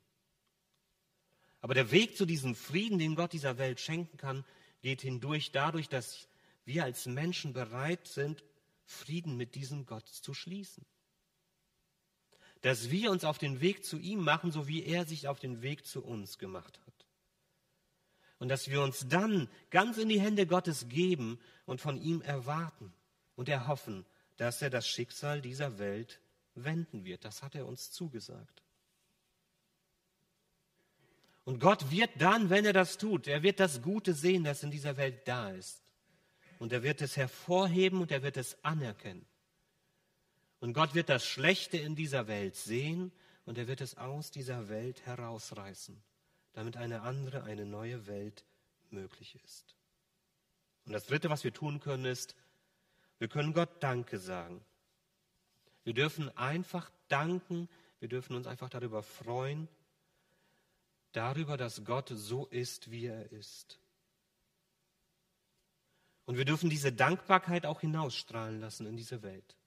Aber 1.61 1.73
der 1.73 1.91
Weg 1.91 2.17
zu 2.17 2.25
diesem 2.25 2.55
Frieden, 2.55 2.99
den 2.99 3.15
Gott 3.15 3.33
dieser 3.33 3.57
Welt 3.57 3.79
schenken 3.79 4.17
kann, 4.17 4.43
geht 4.81 5.01
hindurch 5.01 5.51
dadurch, 5.51 5.87
dass 5.87 6.27
wir 6.65 6.83
als 6.83 7.05
Menschen 7.05 7.53
bereit 7.53 8.07
sind, 8.07 8.43
Frieden 8.85 9.37
mit 9.37 9.55
diesem 9.55 9.85
Gott 9.85 10.07
zu 10.07 10.33
schließen. 10.33 10.85
Dass 12.61 12.89
wir 12.89 13.11
uns 13.11 13.25
auf 13.25 13.37
den 13.37 13.59
Weg 13.59 13.83
zu 13.83 13.97
ihm 13.97 14.19
machen, 14.19 14.51
so 14.51 14.67
wie 14.67 14.83
er 14.83 15.05
sich 15.05 15.27
auf 15.27 15.39
den 15.39 15.61
Weg 15.61 15.85
zu 15.85 16.03
uns 16.03 16.37
gemacht 16.37 16.79
hat. 16.85 17.05
Und 18.39 18.49
dass 18.49 18.69
wir 18.69 18.81
uns 18.81 19.07
dann 19.07 19.49
ganz 19.69 19.97
in 19.97 20.09
die 20.09 20.19
Hände 20.19 20.45
Gottes 20.47 20.87
geben 20.89 21.39
und 21.65 21.81
von 21.81 22.01
ihm 22.01 22.21
erwarten 22.21 22.93
und 23.35 23.49
erhoffen, 23.49 24.05
dass 24.37 24.61
er 24.61 24.69
das 24.69 24.87
Schicksal 24.87 25.41
dieser 25.41 25.77
Welt 25.79 26.19
wenden 26.55 27.05
wird. 27.05 27.25
Das 27.25 27.41
hat 27.41 27.55
er 27.55 27.65
uns 27.65 27.91
zugesagt. 27.91 28.63
Und 31.45 31.59
Gott 31.59 31.91
wird 31.91 32.09
dann, 32.19 32.49
wenn 32.49 32.65
er 32.65 32.73
das 32.73 32.97
tut, 32.97 33.27
er 33.27 33.43
wird 33.43 33.59
das 33.59 33.81
Gute 33.81 34.13
sehen, 34.13 34.45
das 34.45 34.63
in 34.63 34.71
dieser 34.71 34.95
Welt 34.95 35.27
da 35.27 35.51
ist. 35.51 35.82
Und 36.63 36.71
er 36.71 36.81
wird 36.81 37.01
es 37.01 37.17
hervorheben 37.17 37.99
und 37.99 38.09
er 38.09 38.23
wird 38.23 38.37
es 38.37 38.63
anerkennen. 38.63 39.25
Und 40.61 40.71
Gott 40.71 40.95
wird 40.95 41.09
das 41.09 41.25
Schlechte 41.25 41.75
in 41.75 41.93
dieser 41.93 42.29
Welt 42.29 42.55
sehen 42.55 43.11
und 43.43 43.57
er 43.57 43.67
wird 43.67 43.81
es 43.81 43.97
aus 43.97 44.31
dieser 44.31 44.69
Welt 44.69 45.05
herausreißen, 45.05 46.01
damit 46.53 46.77
eine 46.77 47.01
andere, 47.01 47.43
eine 47.43 47.65
neue 47.65 48.07
Welt 48.07 48.45
möglich 48.91 49.37
ist. 49.43 49.75
Und 50.85 50.93
das 50.93 51.05
Dritte, 51.05 51.29
was 51.29 51.43
wir 51.43 51.51
tun 51.51 51.81
können, 51.81 52.05
ist, 52.05 52.33
wir 53.19 53.27
können 53.27 53.51
Gott 53.51 53.83
Danke 53.83 54.17
sagen. 54.17 54.63
Wir 55.83 55.93
dürfen 55.93 56.29
einfach 56.37 56.89
danken, 57.09 57.67
wir 57.99 58.07
dürfen 58.07 58.37
uns 58.37 58.47
einfach 58.47 58.69
darüber 58.69 59.03
freuen, 59.03 59.67
darüber, 61.11 61.57
dass 61.57 61.83
Gott 61.83 62.07
so 62.07 62.45
ist, 62.45 62.89
wie 62.89 63.07
er 63.07 63.29
ist. 63.33 63.82
Und 66.25 66.37
wir 66.37 66.45
dürfen 66.45 66.69
diese 66.69 66.91
Dankbarkeit 66.91 67.65
auch 67.65 67.81
hinausstrahlen 67.81 68.59
lassen 68.59 68.85
in 68.85 68.95
diese 68.95 69.23
Welt. 69.23 69.57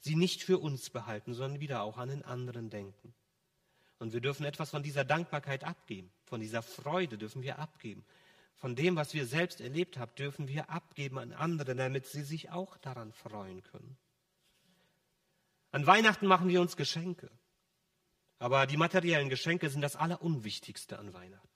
Sie 0.00 0.16
nicht 0.16 0.42
für 0.42 0.58
uns 0.58 0.90
behalten, 0.90 1.34
sondern 1.34 1.60
wieder 1.60 1.82
auch 1.82 1.96
an 1.96 2.08
den 2.08 2.24
anderen 2.24 2.70
denken. 2.70 3.14
Und 3.98 4.12
wir 4.12 4.20
dürfen 4.20 4.44
etwas 4.44 4.70
von 4.70 4.82
dieser 4.82 5.04
Dankbarkeit 5.04 5.62
abgeben. 5.62 6.10
Von 6.24 6.40
dieser 6.40 6.62
Freude 6.62 7.18
dürfen 7.18 7.42
wir 7.42 7.60
abgeben. 7.60 8.04
Von 8.56 8.74
dem, 8.74 8.96
was 8.96 9.14
wir 9.14 9.26
selbst 9.26 9.60
erlebt 9.60 9.96
haben, 9.98 10.12
dürfen 10.16 10.48
wir 10.48 10.70
abgeben 10.70 11.18
an 11.18 11.32
andere, 11.32 11.76
damit 11.76 12.06
sie 12.06 12.22
sich 12.22 12.50
auch 12.50 12.76
daran 12.78 13.12
freuen 13.12 13.62
können. 13.62 13.96
An 15.70 15.86
Weihnachten 15.86 16.26
machen 16.26 16.48
wir 16.48 16.60
uns 16.60 16.76
Geschenke. 16.76 17.30
Aber 18.38 18.66
die 18.66 18.76
materiellen 18.76 19.28
Geschenke 19.28 19.70
sind 19.70 19.82
das 19.82 19.94
Allerunwichtigste 19.94 20.98
an 20.98 21.14
Weihnachten. 21.14 21.51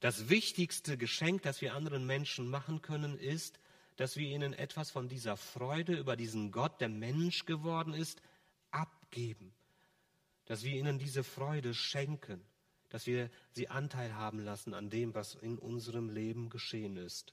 Das 0.00 0.28
wichtigste 0.28 0.96
Geschenk, 0.96 1.42
das 1.42 1.60
wir 1.60 1.74
anderen 1.74 2.06
Menschen 2.06 2.48
machen 2.48 2.82
können, 2.82 3.18
ist, 3.18 3.58
dass 3.96 4.16
wir 4.16 4.28
ihnen 4.28 4.52
etwas 4.52 4.90
von 4.90 5.08
dieser 5.08 5.36
Freude 5.36 5.96
über 5.96 6.16
diesen 6.16 6.52
Gott, 6.52 6.80
der 6.80 6.90
Mensch 6.90 7.46
geworden 7.46 7.94
ist, 7.94 8.20
abgeben. 8.70 9.52
Dass 10.44 10.64
wir 10.64 10.72
ihnen 10.72 10.98
diese 10.98 11.24
Freude 11.24 11.74
schenken, 11.74 12.44
dass 12.90 13.06
wir 13.06 13.30
sie 13.52 13.68
Anteil 13.68 14.14
haben 14.14 14.40
lassen 14.40 14.74
an 14.74 14.90
dem, 14.90 15.14
was 15.14 15.34
in 15.34 15.58
unserem 15.58 16.10
Leben 16.10 16.50
geschehen 16.50 16.96
ist. 16.96 17.32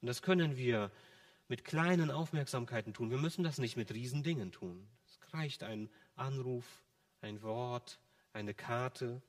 Und 0.00 0.06
das 0.06 0.22
können 0.22 0.56
wir 0.56 0.90
mit 1.48 1.64
kleinen 1.64 2.10
Aufmerksamkeiten 2.10 2.94
tun. 2.94 3.10
Wir 3.10 3.18
müssen 3.18 3.42
das 3.42 3.58
nicht 3.58 3.76
mit 3.76 3.92
Riesendingen 3.92 4.52
tun. 4.52 4.86
Es 5.06 5.34
reicht 5.34 5.62
ein 5.62 5.90
Anruf, 6.14 6.64
ein 7.22 7.42
Wort, 7.42 7.98
eine 8.32 8.54
Karte. 8.54 9.20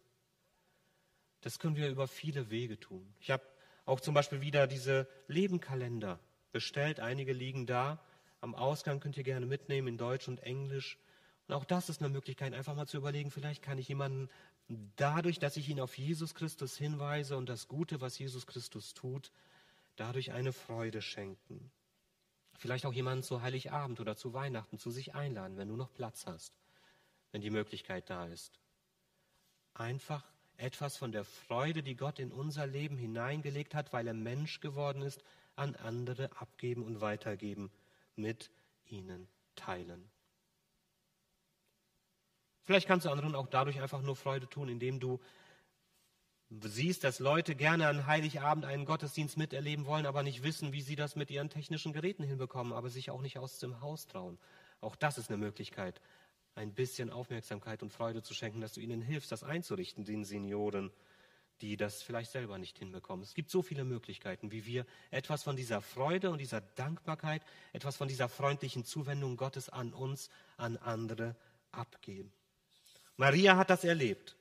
Das 1.41 1.59
können 1.59 1.75
wir 1.75 1.89
über 1.89 2.07
viele 2.07 2.49
Wege 2.49 2.79
tun. 2.79 3.13
Ich 3.19 3.31
habe 3.31 3.43
auch 3.85 3.99
zum 3.99 4.13
Beispiel 4.13 4.41
wieder 4.41 4.67
diese 4.67 5.07
Lebenkalender 5.27 6.19
bestellt. 6.51 6.99
Einige 6.99 7.33
liegen 7.33 7.65
da. 7.65 7.99
Am 8.39 8.55
Ausgang 8.55 8.99
könnt 8.99 9.17
ihr 9.17 9.23
gerne 9.23 9.45
mitnehmen 9.45 9.87
in 9.87 9.97
Deutsch 9.97 10.27
und 10.27 10.41
Englisch. 10.43 10.97
Und 11.47 11.55
auch 11.55 11.65
das 11.65 11.89
ist 11.89 12.01
eine 12.01 12.09
Möglichkeit, 12.09 12.53
einfach 12.53 12.75
mal 12.75 12.87
zu 12.87 12.97
überlegen, 12.97 13.31
vielleicht 13.31 13.61
kann 13.61 13.77
ich 13.77 13.87
jemanden 13.87 14.29
dadurch, 14.95 15.39
dass 15.39 15.57
ich 15.57 15.67
ihn 15.69 15.81
auf 15.81 15.97
Jesus 15.97 16.33
Christus 16.33 16.77
hinweise 16.77 17.35
und 17.35 17.49
das 17.49 17.67
Gute, 17.67 18.01
was 18.01 18.17
Jesus 18.17 18.47
Christus 18.47 18.93
tut, 18.93 19.31
dadurch 19.95 20.31
eine 20.31 20.53
Freude 20.53 21.01
schenken. 21.01 21.71
Vielleicht 22.57 22.85
auch 22.85 22.93
jemanden 22.93 23.23
zu 23.23 23.41
Heiligabend 23.41 23.99
oder 23.99 24.15
zu 24.15 24.33
Weihnachten 24.33 24.77
zu 24.77 24.91
sich 24.91 25.15
einladen, 25.15 25.57
wenn 25.57 25.67
du 25.67 25.75
noch 25.75 25.93
Platz 25.93 26.25
hast, 26.25 26.53
wenn 27.31 27.41
die 27.41 27.49
Möglichkeit 27.49 28.09
da 28.09 28.27
ist. 28.27 28.59
Einfach 29.73 30.23
etwas 30.61 30.97
von 30.97 31.11
der 31.11 31.25
Freude, 31.25 31.83
die 31.83 31.95
Gott 31.95 32.19
in 32.19 32.31
unser 32.31 32.67
Leben 32.67 32.97
hineingelegt 32.97 33.75
hat, 33.75 33.91
weil 33.93 34.07
er 34.07 34.13
Mensch 34.13 34.59
geworden 34.59 35.01
ist, 35.01 35.21
an 35.55 35.75
andere 35.75 36.29
abgeben 36.39 36.83
und 36.83 37.01
weitergeben, 37.01 37.71
mit 38.15 38.51
ihnen 38.85 39.27
teilen. 39.55 40.09
Vielleicht 42.63 42.87
kannst 42.87 43.05
du 43.05 43.09
anderen 43.09 43.35
auch 43.35 43.47
dadurch 43.47 43.81
einfach 43.81 44.01
nur 44.01 44.15
Freude 44.15 44.47
tun, 44.47 44.69
indem 44.69 44.99
du 44.99 45.19
siehst, 46.49 47.03
dass 47.03 47.19
Leute 47.19 47.55
gerne 47.55 47.87
an 47.87 48.05
Heiligabend 48.07 48.65
einen 48.65 48.85
Gottesdienst 48.85 49.37
miterleben 49.37 49.85
wollen, 49.85 50.05
aber 50.05 50.21
nicht 50.21 50.43
wissen, 50.43 50.73
wie 50.73 50.81
sie 50.81 50.95
das 50.95 51.15
mit 51.15 51.31
ihren 51.31 51.49
technischen 51.49 51.93
Geräten 51.93 52.23
hinbekommen, 52.23 52.73
aber 52.73 52.89
sich 52.89 53.09
auch 53.09 53.21
nicht 53.21 53.39
aus 53.39 53.59
dem 53.59 53.81
Haus 53.81 54.07
trauen. 54.07 54.37
Auch 54.81 54.95
das 54.95 55.17
ist 55.17 55.29
eine 55.29 55.37
Möglichkeit, 55.37 56.01
ein 56.55 56.73
bisschen 56.73 57.09
Aufmerksamkeit 57.09 57.81
und 57.81 57.91
Freude 57.91 58.23
zu 58.23 58.33
schenken, 58.33 58.61
dass 58.61 58.73
du 58.73 58.81
ihnen 58.81 59.01
hilfst, 59.01 59.31
das 59.31 59.43
einzurichten, 59.43 60.03
den 60.03 60.23
Senioren, 60.23 60.91
die 61.61 61.77
das 61.77 62.01
vielleicht 62.01 62.31
selber 62.31 62.57
nicht 62.57 62.79
hinbekommen. 62.79 63.23
Es 63.23 63.33
gibt 63.33 63.49
so 63.49 63.61
viele 63.61 63.83
Möglichkeiten, 63.83 64.51
wie 64.51 64.65
wir 64.65 64.85
etwas 65.11 65.43
von 65.43 65.55
dieser 65.55 65.81
Freude 65.81 66.31
und 66.31 66.39
dieser 66.39 66.61
Dankbarkeit, 66.61 67.43
etwas 67.71 67.97
von 67.97 68.07
dieser 68.07 68.29
freundlichen 68.29 68.83
Zuwendung 68.83 69.37
Gottes 69.37 69.69
an 69.69 69.93
uns, 69.93 70.29
an 70.57 70.77
andere 70.77 71.35
abgeben. 71.71 72.31
Maria 73.15 73.57
hat 73.57 73.69
das 73.69 73.83
erlebt. 73.83 74.35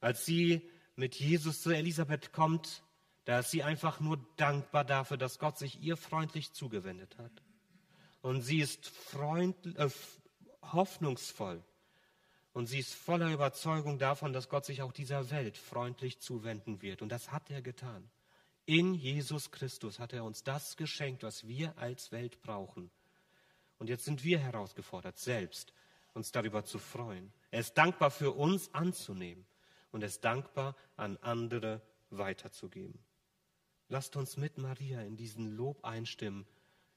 Als 0.00 0.24
sie 0.24 0.68
mit 0.96 1.14
Jesus 1.14 1.62
zu 1.62 1.70
Elisabeth 1.70 2.32
kommt, 2.32 2.82
da 3.24 3.40
ist 3.40 3.50
sie 3.50 3.62
einfach 3.62 4.00
nur 4.00 4.18
dankbar 4.36 4.84
dafür, 4.84 5.16
dass 5.16 5.38
Gott 5.38 5.58
sich 5.58 5.80
ihr 5.80 5.96
freundlich 5.96 6.52
zugewendet 6.52 7.16
hat. 7.18 7.30
Und 8.20 8.42
sie 8.42 8.58
ist 8.60 8.88
freund, 8.88 9.54
äh, 9.76 9.88
hoffnungsvoll. 10.72 11.62
Und 12.52 12.66
sie 12.66 12.80
ist 12.80 12.94
voller 12.94 13.32
Überzeugung 13.32 13.98
davon, 13.98 14.32
dass 14.32 14.48
Gott 14.48 14.64
sich 14.64 14.82
auch 14.82 14.92
dieser 14.92 15.30
Welt 15.30 15.56
freundlich 15.56 16.18
zuwenden 16.20 16.82
wird. 16.82 17.02
Und 17.02 17.10
das 17.10 17.30
hat 17.30 17.50
er 17.50 17.62
getan. 17.62 18.10
In 18.66 18.94
Jesus 18.94 19.50
Christus 19.50 19.98
hat 19.98 20.12
er 20.12 20.24
uns 20.24 20.42
das 20.42 20.76
geschenkt, 20.76 21.22
was 21.22 21.46
wir 21.46 21.76
als 21.78 22.12
Welt 22.12 22.40
brauchen. 22.42 22.90
Und 23.78 23.88
jetzt 23.88 24.04
sind 24.04 24.24
wir 24.24 24.38
herausgefordert, 24.38 25.18
selbst 25.18 25.72
uns 26.14 26.32
darüber 26.32 26.64
zu 26.64 26.78
freuen. 26.78 27.32
Er 27.50 27.60
ist 27.60 27.74
dankbar 27.78 28.10
für 28.10 28.32
uns 28.32 28.74
anzunehmen 28.74 29.46
und 29.92 30.02
ist 30.02 30.24
dankbar 30.24 30.76
an 30.96 31.16
andere 31.18 31.80
weiterzugeben. 32.10 32.98
Lasst 33.88 34.16
uns 34.16 34.36
mit 34.36 34.58
Maria 34.58 35.00
in 35.02 35.16
diesen 35.16 35.56
Lob 35.56 35.84
einstimmen 35.84 36.46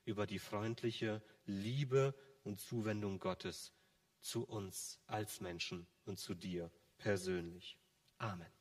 über 0.05 0.25
die 0.27 0.39
freundliche 0.39 1.21
Liebe 1.45 2.13
und 2.43 2.59
Zuwendung 2.59 3.19
Gottes 3.19 3.73
zu 4.19 4.43
uns 4.43 4.99
als 5.07 5.41
Menschen 5.41 5.87
und 6.05 6.19
zu 6.19 6.35
dir 6.35 6.71
persönlich. 6.97 7.79
Amen. 8.17 8.60